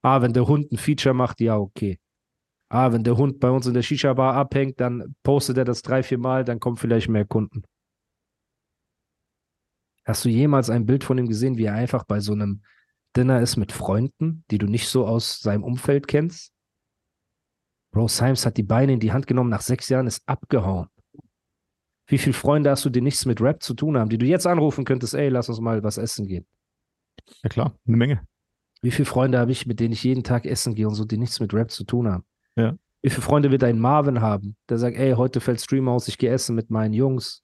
Ah, 0.02 0.22
wenn 0.22 0.32
der 0.32 0.48
Hund 0.48 0.72
ein 0.72 0.78
Feature 0.78 1.14
macht, 1.14 1.42
ja, 1.42 1.58
okay. 1.58 2.00
Ah, 2.70 2.94
wenn 2.94 3.04
der 3.04 3.18
Hund 3.18 3.42
bei 3.42 3.50
uns 3.50 3.68
in 3.68 3.74
der 3.74 3.82
Shisha-Bar 3.82 4.36
abhängt, 4.36 4.80
dann 4.80 5.14
postet 5.24 5.58
er 5.58 5.66
das 5.66 5.82
drei, 5.82 6.02
vier 6.02 6.18
Mal, 6.18 6.46
dann 6.46 6.62
kommen 6.62 6.78
vielleicht 6.78 7.10
mehr 7.10 7.26
Kunden. 7.26 7.64
Hast 10.06 10.24
du 10.24 10.30
jemals 10.30 10.70
ein 10.70 10.86
Bild 10.86 11.04
von 11.04 11.18
ihm 11.18 11.28
gesehen, 11.28 11.58
wie 11.58 11.66
er 11.66 11.74
einfach 11.74 12.06
bei 12.06 12.22
so 12.22 12.32
einem 12.32 12.64
Dinner 13.14 13.42
ist 13.42 13.58
mit 13.58 13.74
Freunden, 13.74 14.46
die 14.52 14.58
du 14.58 14.68
nicht 14.68 14.88
so 14.88 15.06
aus 15.06 15.42
seinem 15.42 15.66
Umfeld 15.66 16.08
kennst? 16.08 16.54
Bro, 17.92 18.08
Symes 18.08 18.46
hat 18.46 18.58
die 18.58 18.64
Beine 18.64 18.94
in 18.94 19.00
die 19.00 19.12
Hand 19.12 19.28
genommen, 19.28 19.50
nach 19.50 19.62
sechs 19.62 19.90
Jahren 19.90 20.08
ist 20.08 20.22
abgehauen. 20.28 20.88
Wie 22.08 22.18
viele 22.18 22.34
Freunde 22.34 22.72
hast 22.72 22.86
du, 22.86 22.90
die 22.90 23.02
nichts 23.02 23.26
mit 23.26 23.40
Rap 23.42 23.62
zu 23.62 23.74
tun 23.74 23.98
haben, 23.98 24.10
die 24.10 24.18
du 24.18 24.26
jetzt 24.26 24.48
anrufen 24.48 24.84
könntest, 24.84 25.14
ey, 25.14 25.30
lass 25.30 25.50
uns 25.50 25.60
mal 25.60 25.84
was 25.84 25.98
essen 25.98 26.28
gehen? 26.28 26.46
Ja 27.44 27.50
klar, 27.50 27.76
eine 27.88 27.98
Menge. 27.98 28.28
Wie 28.82 28.92
viele 28.92 29.06
Freunde 29.06 29.38
habe 29.40 29.52
ich, 29.52 29.66
mit 29.66 29.80
denen 29.80 29.94
ich 29.94 30.04
jeden 30.04 30.24
Tag 30.24 30.46
essen 30.46 30.74
gehe 30.74 30.88
und 30.88 30.96
so, 30.96 31.06
die 31.06 31.18
nichts 31.18 31.40
mit 31.40 31.54
Rap 31.54 31.70
zu 31.70 31.84
tun 31.84 32.08
haben? 32.08 32.24
Ja. 32.56 32.76
Wie 33.02 33.10
viele 33.10 33.22
Freunde 33.22 33.52
wird 33.52 33.64
ein 33.64 33.80
Marvin 33.80 34.22
haben, 34.22 34.56
der 34.68 34.78
sagt, 34.78 34.98
ey, 34.98 35.14
heute 35.14 35.40
fällt 35.40 35.62
Stream 35.62 35.88
aus, 35.88 36.08
ich 36.08 36.18
gehe 36.18 36.32
essen 36.32 36.56
mit 36.56 36.70
meinen 36.70 36.94
Jungs? 36.94 37.42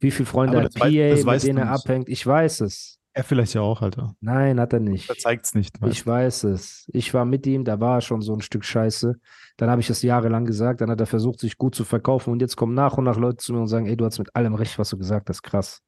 Wie 0.00 0.10
viele 0.10 0.26
Freunde 0.26 0.62
hat 0.62 0.74
PA, 0.74 0.86
weiß, 0.86 1.24
mit 1.24 1.42
denen 1.44 1.58
er 1.58 1.70
abhängt? 1.70 2.08
Ich 2.08 2.26
weiß 2.26 2.60
es. 2.60 2.97
Er 3.18 3.24
vielleicht 3.24 3.54
ja 3.54 3.62
auch, 3.62 3.82
Alter. 3.82 4.14
Nein, 4.20 4.60
hat 4.60 4.72
er 4.72 4.78
nicht. 4.78 5.08
Er 5.10 5.16
zeigt 5.16 5.44
es 5.44 5.52
nicht. 5.56 5.76
Ich 5.84 6.06
weiß 6.06 6.44
es. 6.44 6.88
Ich 6.92 7.12
war 7.14 7.24
mit 7.24 7.48
ihm, 7.48 7.64
da 7.64 7.80
war 7.80 7.96
er 7.96 8.00
schon 8.00 8.22
so 8.22 8.32
ein 8.32 8.42
Stück 8.42 8.64
Scheiße. 8.64 9.18
Dann 9.56 9.70
habe 9.70 9.80
ich 9.80 9.90
es 9.90 10.02
jahrelang 10.02 10.44
gesagt, 10.44 10.82
dann 10.82 10.88
hat 10.88 11.00
er 11.00 11.06
versucht, 11.06 11.40
sich 11.40 11.58
gut 11.58 11.74
zu 11.74 11.84
verkaufen 11.84 12.30
und 12.30 12.40
jetzt 12.40 12.54
kommen 12.54 12.74
nach 12.74 12.96
und 12.96 13.02
nach 13.02 13.16
Leute 13.16 13.38
zu 13.38 13.52
mir 13.52 13.58
und 13.58 13.66
sagen, 13.66 13.86
ey, 13.86 13.96
du 13.96 14.04
hast 14.04 14.20
mit 14.20 14.36
allem 14.36 14.54
recht, 14.54 14.78
was 14.78 14.90
du 14.90 14.98
gesagt 14.98 15.30
hast, 15.30 15.42
krass. 15.42 15.82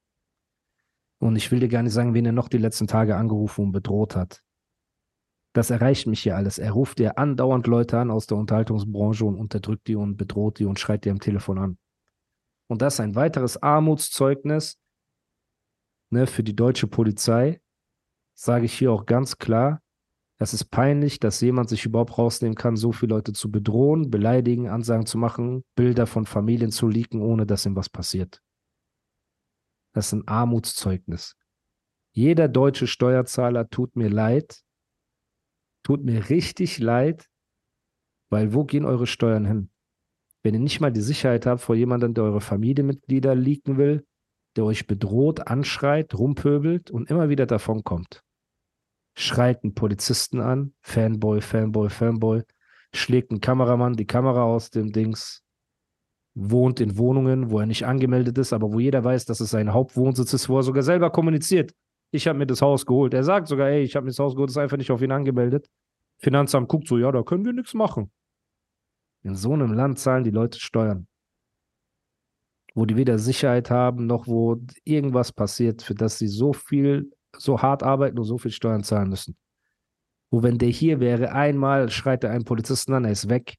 Und 1.21 1.37
ich 1.37 1.53
will 1.53 1.61
dir 1.61 1.69
gar 1.69 1.85
nicht 1.85 1.93
sagen, 1.93 2.15
wen 2.15 2.27
er 2.27 2.33
noch 2.33 2.49
die 2.49 2.59
letzten 2.59 2.89
Tage 2.89 3.15
angerufen 3.15 3.67
und 3.67 3.71
bedroht 3.71 4.17
hat. 4.17 4.43
Das 5.53 5.71
erreicht 5.71 6.09
mich 6.09 6.25
hier 6.25 6.37
alles. 6.37 6.59
Er 6.59 6.73
ruft 6.73 6.99
dir 6.99 7.17
andauernd 7.17 7.69
Leute 7.69 7.97
an 8.01 8.11
aus 8.11 8.27
der 8.27 8.39
Unterhaltungsbranche 8.39 9.25
und 9.25 9.37
unterdrückt 9.37 9.87
die 9.87 9.95
und 9.95 10.17
bedroht 10.17 10.59
die 10.59 10.65
und 10.65 10.81
schreit 10.81 11.05
dir 11.05 11.13
am 11.13 11.21
Telefon 11.21 11.59
an. 11.59 11.79
Und 12.67 12.83
das 12.83 12.95
ist 12.95 13.01
ein 13.01 13.15
weiteres 13.15 13.63
Armutszeugnis 13.63 14.80
ne, 16.11 16.27
für 16.27 16.43
die 16.43 16.57
deutsche 16.57 16.87
Polizei, 16.87 17.61
sage 18.35 18.67
ich 18.67 18.75
hier 18.75 18.93
auch 18.93 19.07
ganz 19.07 19.39
klar, 19.39 19.83
es 20.43 20.55
ist 20.55 20.71
peinlich, 20.71 21.21
dass 21.21 21.43
jemand 21.43 21.69
sich 21.69 21.85
überhaupt 21.85 22.17
rausnehmen 22.17 22.55
kann, 22.55 22.75
so 22.75 22.93
viele 22.93 23.15
Leute 23.15 23.35
zu 23.35 23.51
bedrohen, 23.51 24.11
beleidigen, 24.11 24.69
Ansagen 24.69 25.05
zu 25.05 25.19
machen, 25.19 25.65
Bilder 25.75 26.07
von 26.07 26.25
Familien 26.25 26.71
zu 26.71 26.89
leaken, 26.89 27.21
ohne 27.21 27.45
dass 27.45 27.67
ihm 27.67 27.77
was 27.77 27.91
passiert. 27.91 28.41
Das 29.93 30.07
ist 30.07 30.13
ein 30.15 30.27
Armutszeugnis. 30.27 31.37
Jeder 32.13 32.49
deutsche 32.49 32.87
Steuerzahler 32.87 33.69
tut 33.69 33.97
mir 33.97 34.09
leid, 34.09 34.63
tut 35.83 36.03
mir 36.05 36.31
richtig 36.31 36.79
leid, 36.79 37.29
weil 38.31 38.55
wo 38.55 38.65
gehen 38.65 38.87
eure 38.87 39.07
Steuern 39.07 39.45
hin? 39.45 39.71
Wenn 40.43 40.55
ihr 40.55 40.61
nicht 40.61 40.81
mal 40.81 40.93
die 40.93 41.03
Sicherheit 41.03 41.45
habt 41.45 41.61
vor 41.61 41.75
jemandem, 41.75 42.15
der 42.15 42.25
eure 42.25 42.41
Familienmitglieder 42.41 43.35
leaken 43.35 43.77
will, 43.77 44.07
der 44.57 44.65
euch 44.65 44.87
bedroht, 44.87 45.47
anschreit, 45.47 46.15
rumpöbelt 46.15 46.91
und 46.91 47.11
immer 47.11 47.29
wieder 47.29 47.47
davonkommt. 47.47 48.23
Schreit 49.15 49.63
einen 49.63 49.75
Polizisten 49.75 50.41
an, 50.41 50.73
Fanboy, 50.81 51.41
Fanboy, 51.41 51.91
Fanboy, 51.91 52.43
schlägt 52.95 53.31
einen 53.31 53.41
Kameramann 53.41 53.95
die 53.95 54.07
Kamera 54.07 54.45
aus 54.45 54.71
dem 54.71 54.93
Dings, 54.93 55.43
wohnt 56.35 56.81
in 56.81 56.97
Wohnungen, 56.97 57.51
wo 57.51 57.61
er 57.61 57.67
nicht 57.67 57.87
angemeldet 57.87 58.39
ist, 58.39 58.53
aber 58.53 58.73
wo 58.73 58.81
jeder 58.81 59.05
weiß, 59.05 59.25
dass 59.27 59.41
es 59.41 59.51
sein 59.51 59.73
Hauptwohnsitz 59.73 60.33
ist, 60.33 60.49
wo 60.49 60.59
er 60.59 60.63
sogar 60.63 60.83
selber 60.83 61.11
kommuniziert. 61.11 61.73
Ich 62.13 62.27
habe 62.27 62.39
mir 62.39 62.47
das 62.47 62.63
Haus 62.63 62.87
geholt. 62.87 63.15
Er 63.15 63.25
sagt 63.25 63.49
sogar, 63.49 63.69
ey, 63.69 63.83
ich 63.83 63.95
habe 63.95 64.05
mir 64.05 64.11
das 64.11 64.19
Haus 64.19 64.35
geholt, 64.35 64.51
ist 64.51 64.59
einfach 64.59 64.77
nicht 64.77 64.91
auf 64.91 65.03
ihn 65.03 65.13
angemeldet. 65.13 65.69
Finanzamt 66.19 66.69
guckt 66.69 66.89
so, 66.89 66.99
ja, 66.99 67.11
da 67.13 67.23
können 67.23 67.45
wir 67.45 67.53
nichts 67.53 67.75
machen. 67.75 68.11
In 69.23 69.37
so 69.37 69.53
einem 69.53 69.73
Land 69.73 69.99
zahlen 69.99 70.25
die 70.25 70.31
Leute 70.31 70.59
Steuern. 70.59 71.07
Wo 72.75 72.87
die 72.87 72.97
weder 72.97 73.19
Sicherheit 73.19 73.71
haben, 73.71 74.07
noch 74.07 74.27
wo 74.27 74.57
irgendwas 74.85 75.33
passiert, 75.33 75.83
für 75.83 75.95
das 75.95 76.19
sie 76.19 76.29
so 76.29 76.53
viel, 76.53 77.11
so 77.37 77.61
hart 77.61 77.83
arbeiten 77.83 78.19
und 78.19 78.25
so 78.25 78.39
viel 78.39 78.53
Steuern 78.53 78.85
zahlen 78.85 79.09
müssen. 79.09 79.37
Wo, 80.31 80.43
wenn 80.43 80.59
der 80.59 80.69
hier 80.69 81.01
wäre, 81.01 81.33
einmal 81.33 81.91
schreit 81.91 82.23
er 82.23 82.31
einen 82.31 82.45
Polizisten 82.45 82.93
an, 82.93 83.05
er 83.05 83.13
ist 83.13 83.29
weg. 83.29 83.57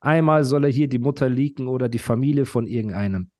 Einmal 0.00 0.44
soll 0.44 0.64
er 0.64 0.70
hier 0.70 0.88
die 0.88 0.98
Mutter 0.98 1.28
leaken 1.28 1.68
oder 1.68 1.88
die 1.88 1.98
Familie 1.98 2.46
von 2.46 2.66
irgendeinem. 2.66 3.30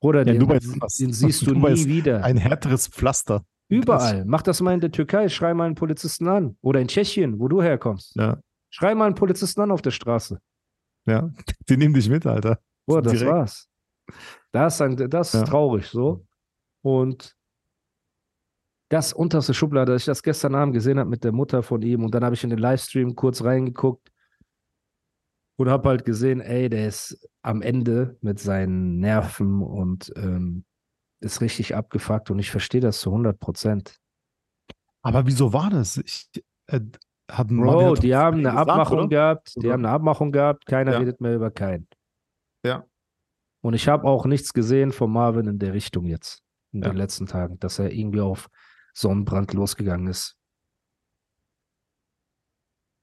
Oder 0.00 0.20
Ja, 0.20 0.32
den, 0.32 0.40
Dubai 0.40 0.58
den 0.60 1.12
siehst 1.12 1.46
du 1.46 1.54
Dubai 1.54 1.72
nie 1.72 1.86
wieder. 1.86 2.22
Ein 2.22 2.36
härteres 2.36 2.86
Pflaster. 2.86 3.44
Überall. 3.68 4.24
Mach 4.24 4.42
das 4.42 4.60
mal 4.60 4.74
in 4.74 4.80
der 4.80 4.92
Türkei, 4.92 5.28
schrei 5.28 5.52
mal 5.54 5.66
einen 5.66 5.74
Polizisten 5.74 6.28
an. 6.28 6.56
Oder 6.60 6.80
in 6.80 6.88
Tschechien, 6.88 7.38
wo 7.38 7.48
du 7.48 7.60
herkommst. 7.62 8.14
Ja, 8.16 8.38
Schrei 8.70 8.94
mal 8.94 9.06
einen 9.06 9.14
Polizisten 9.14 9.60
an 9.62 9.70
auf 9.70 9.82
der 9.82 9.90
Straße. 9.90 10.38
ja. 11.06 11.30
Die 11.68 11.76
nehmen 11.76 11.94
dich 11.94 12.08
mit, 12.08 12.26
Alter. 12.26 12.60
Boah, 12.86 13.02
das 13.02 13.14
Direkt. 13.14 13.30
war's. 13.30 13.68
Das, 14.52 14.78
das 14.78 15.34
ist 15.34 15.40
Ja. 15.40 15.46
traurig 15.46 15.86
so. 15.86 16.26
Und 16.82 17.36
das 18.90 19.12
unterste 19.12 19.52
Schublade, 19.52 19.92
dass 19.92 20.02
ich 20.02 20.06
das 20.06 20.22
gestern 20.22 20.54
Abend 20.54 20.72
gesehen 20.74 20.98
habe 20.98 21.10
mit 21.10 21.22
der 21.24 21.32
Mutter 21.32 21.62
von 21.62 21.82
ihm 21.82 22.04
und 22.04 22.14
dann 22.14 22.24
habe 22.24 22.34
ich 22.34 22.44
in 22.44 22.50
den 22.50 22.58
Livestream 22.58 23.14
kurz 23.14 23.42
reingeguckt 23.44 24.10
und 25.56 25.68
habe 25.68 25.88
halt 25.90 26.04
gesehen, 26.04 26.40
ey, 26.40 26.68
der 26.70 26.88
ist 26.88 27.28
am 27.42 27.60
Ende 27.60 28.16
mit 28.22 28.38
seinen 28.38 28.98
Nerven 28.98 29.62
und 29.62 30.12
ähm, 30.16 30.64
ist 31.20 31.40
richtig 31.40 31.74
abgefuckt 31.74 32.30
und 32.30 32.38
ich 32.38 32.50
verstehe 32.50 32.80
das 32.80 33.00
zu 33.00 33.10
100 33.10 33.38
Prozent. 33.38 34.00
Aber 35.02 35.26
wieso 35.26 35.52
war 35.52 35.68
das? 35.68 35.98
Ich, 35.98 36.30
äh, 36.68 36.80
hat 37.30 37.48
Bro, 37.48 37.96
die 37.96 38.16
haben 38.16 38.38
eine 38.46 38.50
gesagt, 38.50 38.68
Abmachung 38.70 38.98
oder? 39.00 39.08
gehabt, 39.08 39.54
die 39.56 39.60
Oder? 39.60 39.72
haben 39.72 39.84
eine 39.84 39.94
Abmachung 39.94 40.32
gehabt, 40.32 40.64
keiner 40.64 40.92
Ja. 40.92 40.98
redet 40.98 41.20
mehr 41.20 41.34
über 41.34 41.50
keinen. 41.50 41.86
Ja. 42.64 42.86
Und 43.68 43.74
ich 43.74 43.86
habe 43.86 44.08
auch 44.08 44.24
nichts 44.24 44.54
gesehen 44.54 44.92
von 44.92 45.12
Marvin 45.12 45.46
in 45.46 45.58
der 45.58 45.74
Richtung 45.74 46.06
jetzt, 46.06 46.42
in 46.72 46.80
Ja. 46.80 46.88
den 46.88 46.96
letzten 46.96 47.26
Tagen, 47.26 47.58
dass 47.58 47.78
er 47.78 47.92
irgendwie 47.92 48.22
auf 48.22 48.48
Sonnenbrand 48.94 49.52
losgegangen 49.52 50.06
ist. 50.06 50.38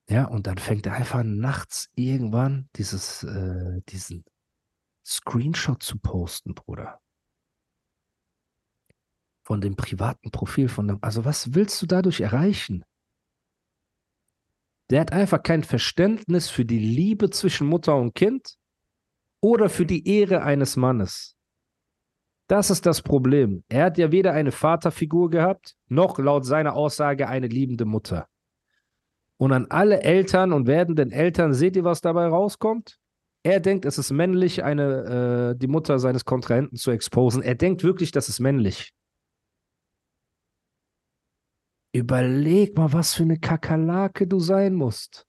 Ja, 0.10 0.25
und 0.25 0.47
dann 0.47 0.58
fängt 0.58 0.88
er 0.88 0.93
einfach 0.93 1.21
nachts 1.23 1.91
irgendwann 1.93 2.67
dieses, 2.78 3.21
äh, 3.21 3.80
diesen 3.89 4.25
Screenshot 5.06 5.84
zu 5.84 5.99
posten, 5.99 6.56
Bruder. 6.56 6.99
Von 9.43 9.62
dem 9.62 9.75
privaten 9.75 10.32
Profil 10.32 10.67
von 10.67 10.88
dem. 10.88 10.97
Also, 11.04 11.25
was 11.25 11.54
willst 11.54 11.80
du 11.80 11.86
dadurch 11.86 12.21
erreichen? 12.21 12.84
Der 14.89 15.01
hat 15.01 15.12
einfach 15.12 15.43
kein 15.43 15.63
Verständnis 15.63 16.49
für 16.49 16.65
die 16.65 16.80
Liebe 16.80 17.30
zwischen 17.30 17.67
Mutter 17.67 17.95
und 17.97 18.15
Kind 18.15 18.58
oder 19.45 19.69
für 19.69 19.86
die 19.86 20.08
Ehre 20.08 20.41
eines 20.41 20.75
Mannes. 20.75 21.38
Das 22.47 22.71
ist 22.71 22.88
das 22.88 23.03
Problem. 23.03 23.63
Er 23.69 23.86
hat 23.86 23.99
ja 23.99 24.12
weder 24.12 24.34
eine 24.34 24.51
Vaterfigur 24.51 25.29
gehabt, 25.29 25.75
noch 25.88 26.17
laut 26.17 26.45
seiner 26.45 26.73
Aussage 26.73 27.27
eine 27.27 27.45
liebende 27.45 27.86
Mutter. 27.86 28.27
Und 29.38 29.51
an 29.51 29.67
alle 29.69 30.01
Eltern 30.01 30.51
und 30.51 30.65
werdenden 30.65 31.12
Eltern, 31.12 31.53
seht 31.53 31.75
ihr, 31.75 31.84
was 31.84 32.01
dabei 32.01 32.25
rauskommt? 32.25 32.97
Er 33.43 33.60
denkt, 33.60 33.86
es 33.86 33.99
ist 33.99 34.12
männlich, 34.12 34.63
eine, 34.63 35.51
äh, 35.53 35.60
die 35.60 35.67
Mutter 35.67 35.99
seines 35.99 36.25
Kontrahenten 36.25 36.77
zu 36.77 36.89
exposen. 36.89 37.43
Er 37.43 37.53
denkt 37.53 37.84
wirklich, 37.84 38.12
das 38.12 38.29
ist 38.29 38.39
männlich. 38.39 38.93
Überleg 41.93 42.75
mal, 42.75 42.93
was 42.93 43.13
für 43.13 43.23
eine 43.23 43.38
Kakerlake 43.38 44.25
du 44.25 44.39
sein 44.39 44.73
musst. 44.73 45.27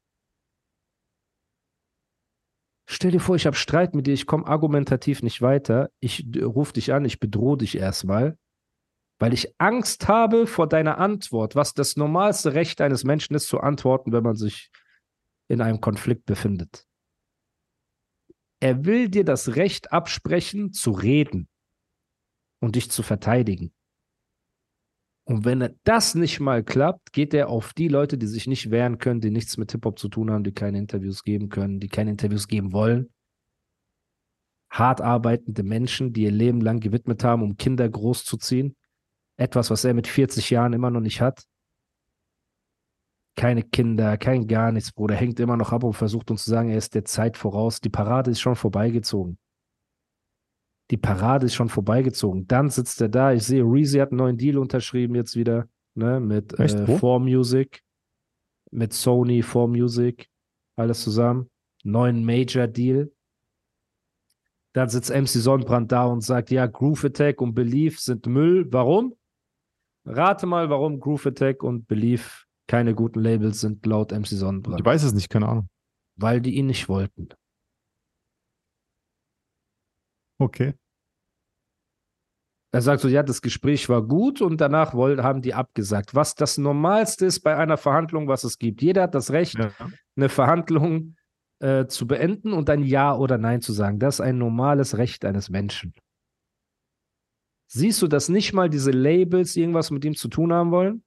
Stell 2.89 3.11
dir 3.11 3.21
vor, 3.21 3.35
ich 3.35 3.47
habe 3.47 3.57
Streit 3.57 3.95
mit 3.95 4.07
dir, 4.07 4.15
ich 4.15 4.27
komme 4.27 4.47
argumentativ 4.47 5.23
nicht 5.23 5.43
weiter. 5.43 5.91
Ich 6.01 6.25
rufe 6.41 6.73
dich 6.73 6.93
an, 6.93 7.05
ich 7.05 7.19
bedrohe 7.19 7.59
dich 7.59 7.77
erstmal, 7.77 8.39
weil 9.19 9.33
ich 9.35 9.55
Angst 9.59 10.07
habe 10.07 10.47
vor 10.47 10.69
deiner 10.69 10.99
Antwort, 10.99 11.57
was 11.57 11.75
das 11.75 11.97
normalste 11.97 12.55
Recht 12.55 12.81
eines 12.81 13.03
Menschen 13.03 13.35
ist, 13.35 13.49
zu 13.49 13.61
antworten, 13.61 14.13
wenn 14.13 14.23
man 14.23 14.37
sich 14.37 14.71
in 15.49 15.61
einem 15.61 15.81
Konflikt 15.81 16.27
befindet. 16.27 16.87
Er 18.61 18.85
will 18.85 19.09
dir 19.09 19.25
das 19.25 19.57
Recht 19.57 19.93
absprechen, 19.93 20.73
zu 20.73 20.93
reden 20.93 21.49
und 22.61 22.77
dich 22.77 22.91
zu 22.91 23.03
verteidigen. 23.03 23.73
Und 25.29 25.45
wenn 25.45 25.75
das 25.83 26.15
nicht 26.15 26.39
mal 26.39 26.63
klappt, 26.63 27.13
geht 27.13 27.35
er 27.35 27.49
auf 27.49 27.75
die 27.75 27.89
Leute, 27.89 28.17
die 28.17 28.29
sich 28.29 28.47
nicht 28.47 28.71
wehren 28.71 28.99
können, 28.99 29.21
die 29.21 29.33
nichts 29.33 29.57
mit 29.57 29.73
Hip-Hop 29.73 29.99
zu 29.99 30.09
tun 30.09 30.31
haben, 30.31 30.45
die 30.45 30.53
keine 30.53 30.79
Interviews 30.79 31.25
geben 31.25 31.49
können, 31.49 31.81
die 31.81 31.89
keine 31.89 32.13
Interviews 32.13 32.47
geben 32.47 32.73
wollen. 32.73 33.13
Hart 34.71 35.01
arbeitende 35.01 35.65
Menschen, 35.65 36.13
die 36.13 36.23
ihr 36.23 36.31
Leben 36.31 36.61
lang 36.61 36.79
gewidmet 36.79 37.25
haben, 37.25 37.43
um 37.43 37.57
Kinder 37.57 37.89
großzuziehen. 37.89 38.77
Etwas, 39.37 39.69
was 39.69 39.85
er 39.85 39.95
mit 39.95 40.07
40 40.07 40.49
Jahren 40.51 40.73
immer 40.73 40.93
noch 40.93 41.01
nicht 41.01 41.21
hat. 41.21 41.45
Keine 43.35 43.65
Kinder, 43.65 44.17
kein 44.19 44.47
gar 44.47 44.71
nichts, 44.71 44.93
Bruder. 44.93 45.17
Hängt 45.17 45.41
immer 45.41 45.57
noch 45.57 45.73
ab 45.73 45.83
und 45.83 45.95
versucht 45.95 46.31
uns 46.31 46.45
zu 46.45 46.51
sagen, 46.51 46.71
er 46.71 46.79
ist 46.79 46.95
der 46.95 47.05
Zeit 47.05 47.37
voraus. 47.37 47.81
Die 47.81 47.91
Parade 47.91 48.31
ist 48.31 48.41
schon 48.41 48.55
vorbeigezogen. 48.55 49.39
Die 50.91 50.97
Parade 50.97 51.47
ist 51.47 51.55
schon 51.55 51.69
vorbeigezogen. 51.69 52.47
Dann 52.47 52.71
sitzt 52.71 53.01
er 53.01 53.09
da. 53.09 53.33
Ich 53.33 53.43
sehe, 53.43 53.63
Reezy 53.63 53.99
hat 53.99 54.11
einen 54.11 54.19
neuen 54.19 54.37
Deal 54.37 54.59
unterschrieben 54.59 55.15
jetzt 55.17 55.35
wieder, 55.37 55.69
ne, 55.95 56.21
mit 56.21 56.59
Echt? 56.59 56.77
äh, 56.77 56.87
Wo? 56.87 56.97
4Music, 56.97 57.81
mit 58.71 58.93
Sony, 58.93 59.43
4Music, 59.43 60.27
alles 60.77 61.03
zusammen. 61.03 61.51
Neuen 61.83 62.25
Major 62.25 62.67
Deal. 62.67 63.13
Dann 64.73 64.89
sitzt 64.89 65.11
MC 65.11 65.29
Sonnenbrand 65.29 65.91
da 65.91 66.05
und 66.05 66.21
sagt, 66.21 66.51
ja, 66.51 66.67
Groove 66.67 67.07
Attack 67.07 67.41
und 67.41 67.55
Belief 67.55 67.99
sind 67.99 68.27
Müll. 68.27 68.67
Warum? 68.73 69.17
Rate 70.05 70.47
mal, 70.47 70.69
warum 70.71 71.01
Groove 71.01 71.27
Attack 71.27 71.63
und 71.63 71.89
Belief 71.89 72.47
keine 72.69 72.95
guten 72.95 73.21
Labels 73.21 73.61
sind 73.61 73.87
laut 73.87 74.13
MC 74.13 74.27
Sonnenbrand. 74.27 74.81
Ich 74.81 74.85
weiß 74.85 75.05
es 75.05 75.15
nicht, 75.15 75.31
keine 75.31 75.49
Ahnung. 75.49 75.69
Weil 76.17 76.41
die 76.41 76.57
ihn 76.57 76.67
nicht 76.67 76.89
wollten. 76.89 77.29
Okay. 80.39 80.75
Er 82.73 82.83
sagt 82.83 83.01
so, 83.01 83.09
ja, 83.09 83.23
das 83.23 83.41
Gespräch 83.41 83.89
war 83.89 84.03
gut 84.03 84.43
und 84.43 84.61
danach 84.61 84.93
woll- 84.93 85.23
haben 85.23 85.41
die 85.41 85.55
abgesagt. 85.55 86.15
Was 86.15 86.35
das 86.35 86.59
Normalste 86.59 87.25
ist 87.25 87.41
bei 87.41 87.57
einer 87.57 87.79
Verhandlung, 87.79 88.29
was 88.29 88.45
es 88.45 88.59
gibt. 88.59 88.83
Jeder 88.83 89.03
hat 89.05 89.15
das 89.15 89.31
Recht, 89.31 89.55
Ja. 89.59 89.71
eine 90.17 90.29
Verhandlung 90.29 91.17
äh, 91.61 91.87
zu 91.87 92.07
beenden 92.07 92.53
und 92.53 92.69
dann 92.69 92.83
Ja 92.83 93.17
oder 93.17 93.39
Nein 93.39 93.63
zu 93.63 93.73
sagen. 93.73 93.99
Das 93.99 94.17
ist 94.17 94.21
ein 94.21 94.37
normales 94.37 94.99
Recht 94.99 95.25
eines 95.25 95.49
Menschen. 95.49 95.95
Siehst 97.69 98.03
du, 98.03 98.09
dass 98.09 98.29
nicht 98.29 98.53
mal 98.53 98.69
diese 98.69 98.91
Labels 98.91 99.57
irgendwas 99.57 99.91
mit 99.91 100.05
ihm 100.05 100.15
zu 100.15 100.29
tun 100.29 100.53
haben 100.53 100.71
wollen? 100.71 101.03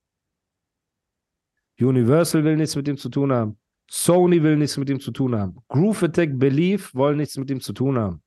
Universal 1.80 2.44
will 2.44 2.58
nichts 2.58 2.76
mit 2.76 2.88
ihm 2.88 2.98
zu 2.98 3.10
tun 3.10 3.32
haben. 3.32 3.60
Sony 3.92 4.42
will 4.44 4.58
nichts 4.58 4.76
mit 4.78 4.90
ihm 4.90 5.00
zu 5.00 5.12
tun 5.12 5.36
haben. 5.36 5.58
Groove 5.68 6.04
Attack, 6.04 6.38
Belief 6.40 6.94
wollen 6.96 7.18
nichts 7.18 7.38
mit 7.38 7.50
ihm 7.52 7.62
zu 7.62 7.72
tun 7.74 7.98
haben. 7.98 8.22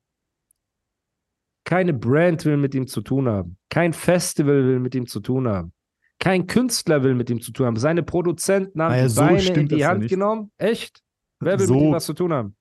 Keine 1.65 1.93
Brand 1.95 2.45
will 2.45 2.57
mit 2.57 2.75
ihm 2.75 2.87
zu 2.87 3.01
tun 3.03 3.29
haben. 3.29 3.57
Kein 3.71 3.93
Festival 3.93 4.65
will 4.67 4.81
mit 4.81 4.95
ihm 4.95 5.07
zu 5.07 5.21
tun 5.21 5.47
haben. 5.49 5.73
Kein 6.19 6.47
Künstler 6.47 7.03
will 7.03 7.15
mit 7.15 7.31
ihm 7.31 7.41
zu 7.41 7.53
tun 7.53 7.67
haben. 7.67 7.77
Seine 7.77 8.03
Produzenten 8.03 8.81
haben 8.83 8.91
Naja, 8.93 9.05
die 9.05 9.09
so 9.11 9.21
Beine 9.23 9.43
in 9.61 9.69
die 9.69 9.77
ja 9.77 9.89
Hand 9.89 10.01
nicht. 10.01 10.11
genommen. 10.11 10.53
Echt? 10.59 11.01
Wer 11.41 11.59
will 11.59 11.67
So- 11.67 11.75
mit 11.75 11.83
ihm 11.85 11.93
was 11.93 12.05
zu 12.07 12.15
tun 12.15 12.33
haben? 12.33 12.57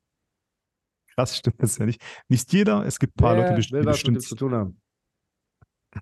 Krass 1.16 1.38
stimmt 1.38 1.62
das 1.62 1.78
ja 1.78 1.86
nicht. 1.86 2.02
Nicht 2.30 2.52
jeder, 2.54 2.86
es 2.86 2.98
gibt 2.98 3.16
ein 3.18 3.22
paar 3.22 3.36
Wer 3.38 3.50
Leute, 3.52 3.62
die 3.62 3.72
will 3.72 3.86
was 3.86 4.04
mit 4.04 4.16
ihm 4.16 4.20
zu 4.22 4.36
tun 4.36 4.54
haben? 4.54 4.82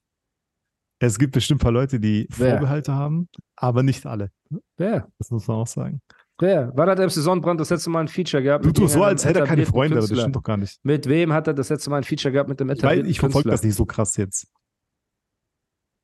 es 0.99 1.17
gibt 1.17 1.33
bestimmt 1.33 1.61
ein 1.61 1.63
paar 1.63 1.71
Leute, 1.71 1.99
die 1.99 2.27
Wer? 2.37 2.51
Vorbehalte 2.51 2.93
haben, 2.93 3.27
aber 3.55 3.83
nicht 3.83 4.05
alle. 4.05 4.31
Wer? 4.77 5.09
Das 5.17 5.31
muss 5.31 5.47
man 5.47 5.57
auch 5.57 5.67
sagen. 5.67 6.01
Wer? 6.39 6.71
Wann 6.73 6.89
hat 6.89 6.99
MC 6.99 7.11
Sonnenbrand 7.11 7.59
das 7.59 7.69
letzte 7.69 7.89
Mal 7.89 8.01
ein 8.01 8.07
Feature 8.07 8.41
gehabt? 8.41 8.65
Du 8.65 8.71
tust 8.71 8.93
so, 8.93 9.03
als 9.03 9.25
hätte 9.25 9.39
er 9.39 9.45
keine 9.45 9.65
Freunde, 9.65 9.95
aber 9.95 10.01
das 10.01 10.09
Künstler? 10.09 10.23
stimmt 10.23 10.35
doch 10.37 10.43
gar 10.43 10.57
nicht. 10.57 10.79
Mit 10.83 11.07
wem 11.07 11.33
hat 11.33 11.47
er 11.47 11.53
das 11.53 11.69
letzte 11.69 11.89
Mal 11.89 11.97
ein 11.97 12.03
Feature 12.03 12.31
gehabt 12.31 12.49
mit 12.49 12.59
dem 12.59 12.69
etablierten 12.69 13.09
ich 13.09 13.19
verfolge 13.19 13.49
Künstler? 13.49 13.51
das 13.51 13.63
nicht 13.63 13.75
so 13.75 13.85
krass 13.85 14.15
jetzt. 14.15 14.47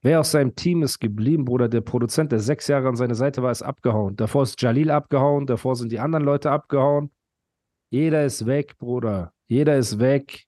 Wer 0.01 0.19
aus 0.19 0.31
seinem 0.31 0.55
Team 0.55 0.83
ist 0.83 0.99
geblieben, 0.99 1.45
Bruder? 1.45 1.69
Der 1.69 1.81
Produzent, 1.81 2.31
der 2.31 2.39
sechs 2.39 2.67
Jahre 2.67 2.89
an 2.89 2.95
seiner 2.95 3.15
Seite 3.15 3.41
war, 3.41 3.51
ist 3.51 3.63
abgehauen. 3.63 4.15
Davor 4.15 4.43
ist 4.43 4.61
Jalil 4.61 4.91
abgehauen, 4.91 5.47
davor 5.47 5.75
sind 5.75 5.91
die 5.91 5.99
anderen 5.99 6.25
Leute 6.25 6.51
abgehauen. 6.51 7.11
Jeder 7.89 8.25
ist 8.25 8.45
weg, 8.45 8.77
Bruder. 8.77 9.33
Jeder 9.47 9.77
ist 9.77 9.99
weg. 9.99 10.45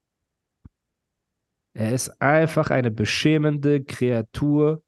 Er 1.73 1.93
ist 1.93 2.21
einfach 2.21 2.71
eine 2.71 2.91
beschämende 2.91 3.83
Kreatur, 3.83 4.83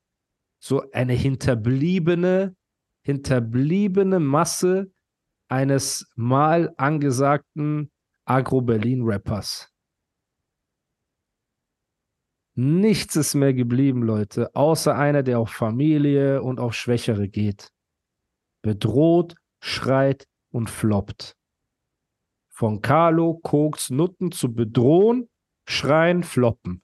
so 0.59 0.83
eine 0.91 1.13
hinterbliebene, 1.13 2.55
hinterbliebene 3.01 4.19
Masse 4.19 4.91
eines 5.49 6.09
mal 6.15 6.73
angesagten 6.77 7.91
Agro-Berlin-Rappers. 8.25 9.71
Nichts 12.55 13.15
ist 13.15 13.35
mehr 13.35 13.53
geblieben, 13.53 14.03
Leute, 14.03 14.53
außer 14.53 14.95
einer, 14.95 15.23
der 15.23 15.39
auf 15.39 15.49
Familie 15.49 16.43
und 16.43 16.59
auf 16.59 16.75
Schwächere 16.75 17.29
geht. 17.29 17.71
Bedroht, 18.61 19.35
schreit 19.61 20.27
und 20.51 20.69
floppt. 20.69 21.37
Von 22.49 22.81
Carlo, 22.81 23.39
Koks, 23.41 23.89
Nutten 23.89 24.33
zu 24.33 24.53
bedrohen, 24.53 25.29
schreien, 25.65 26.23
floppen. 26.23 26.83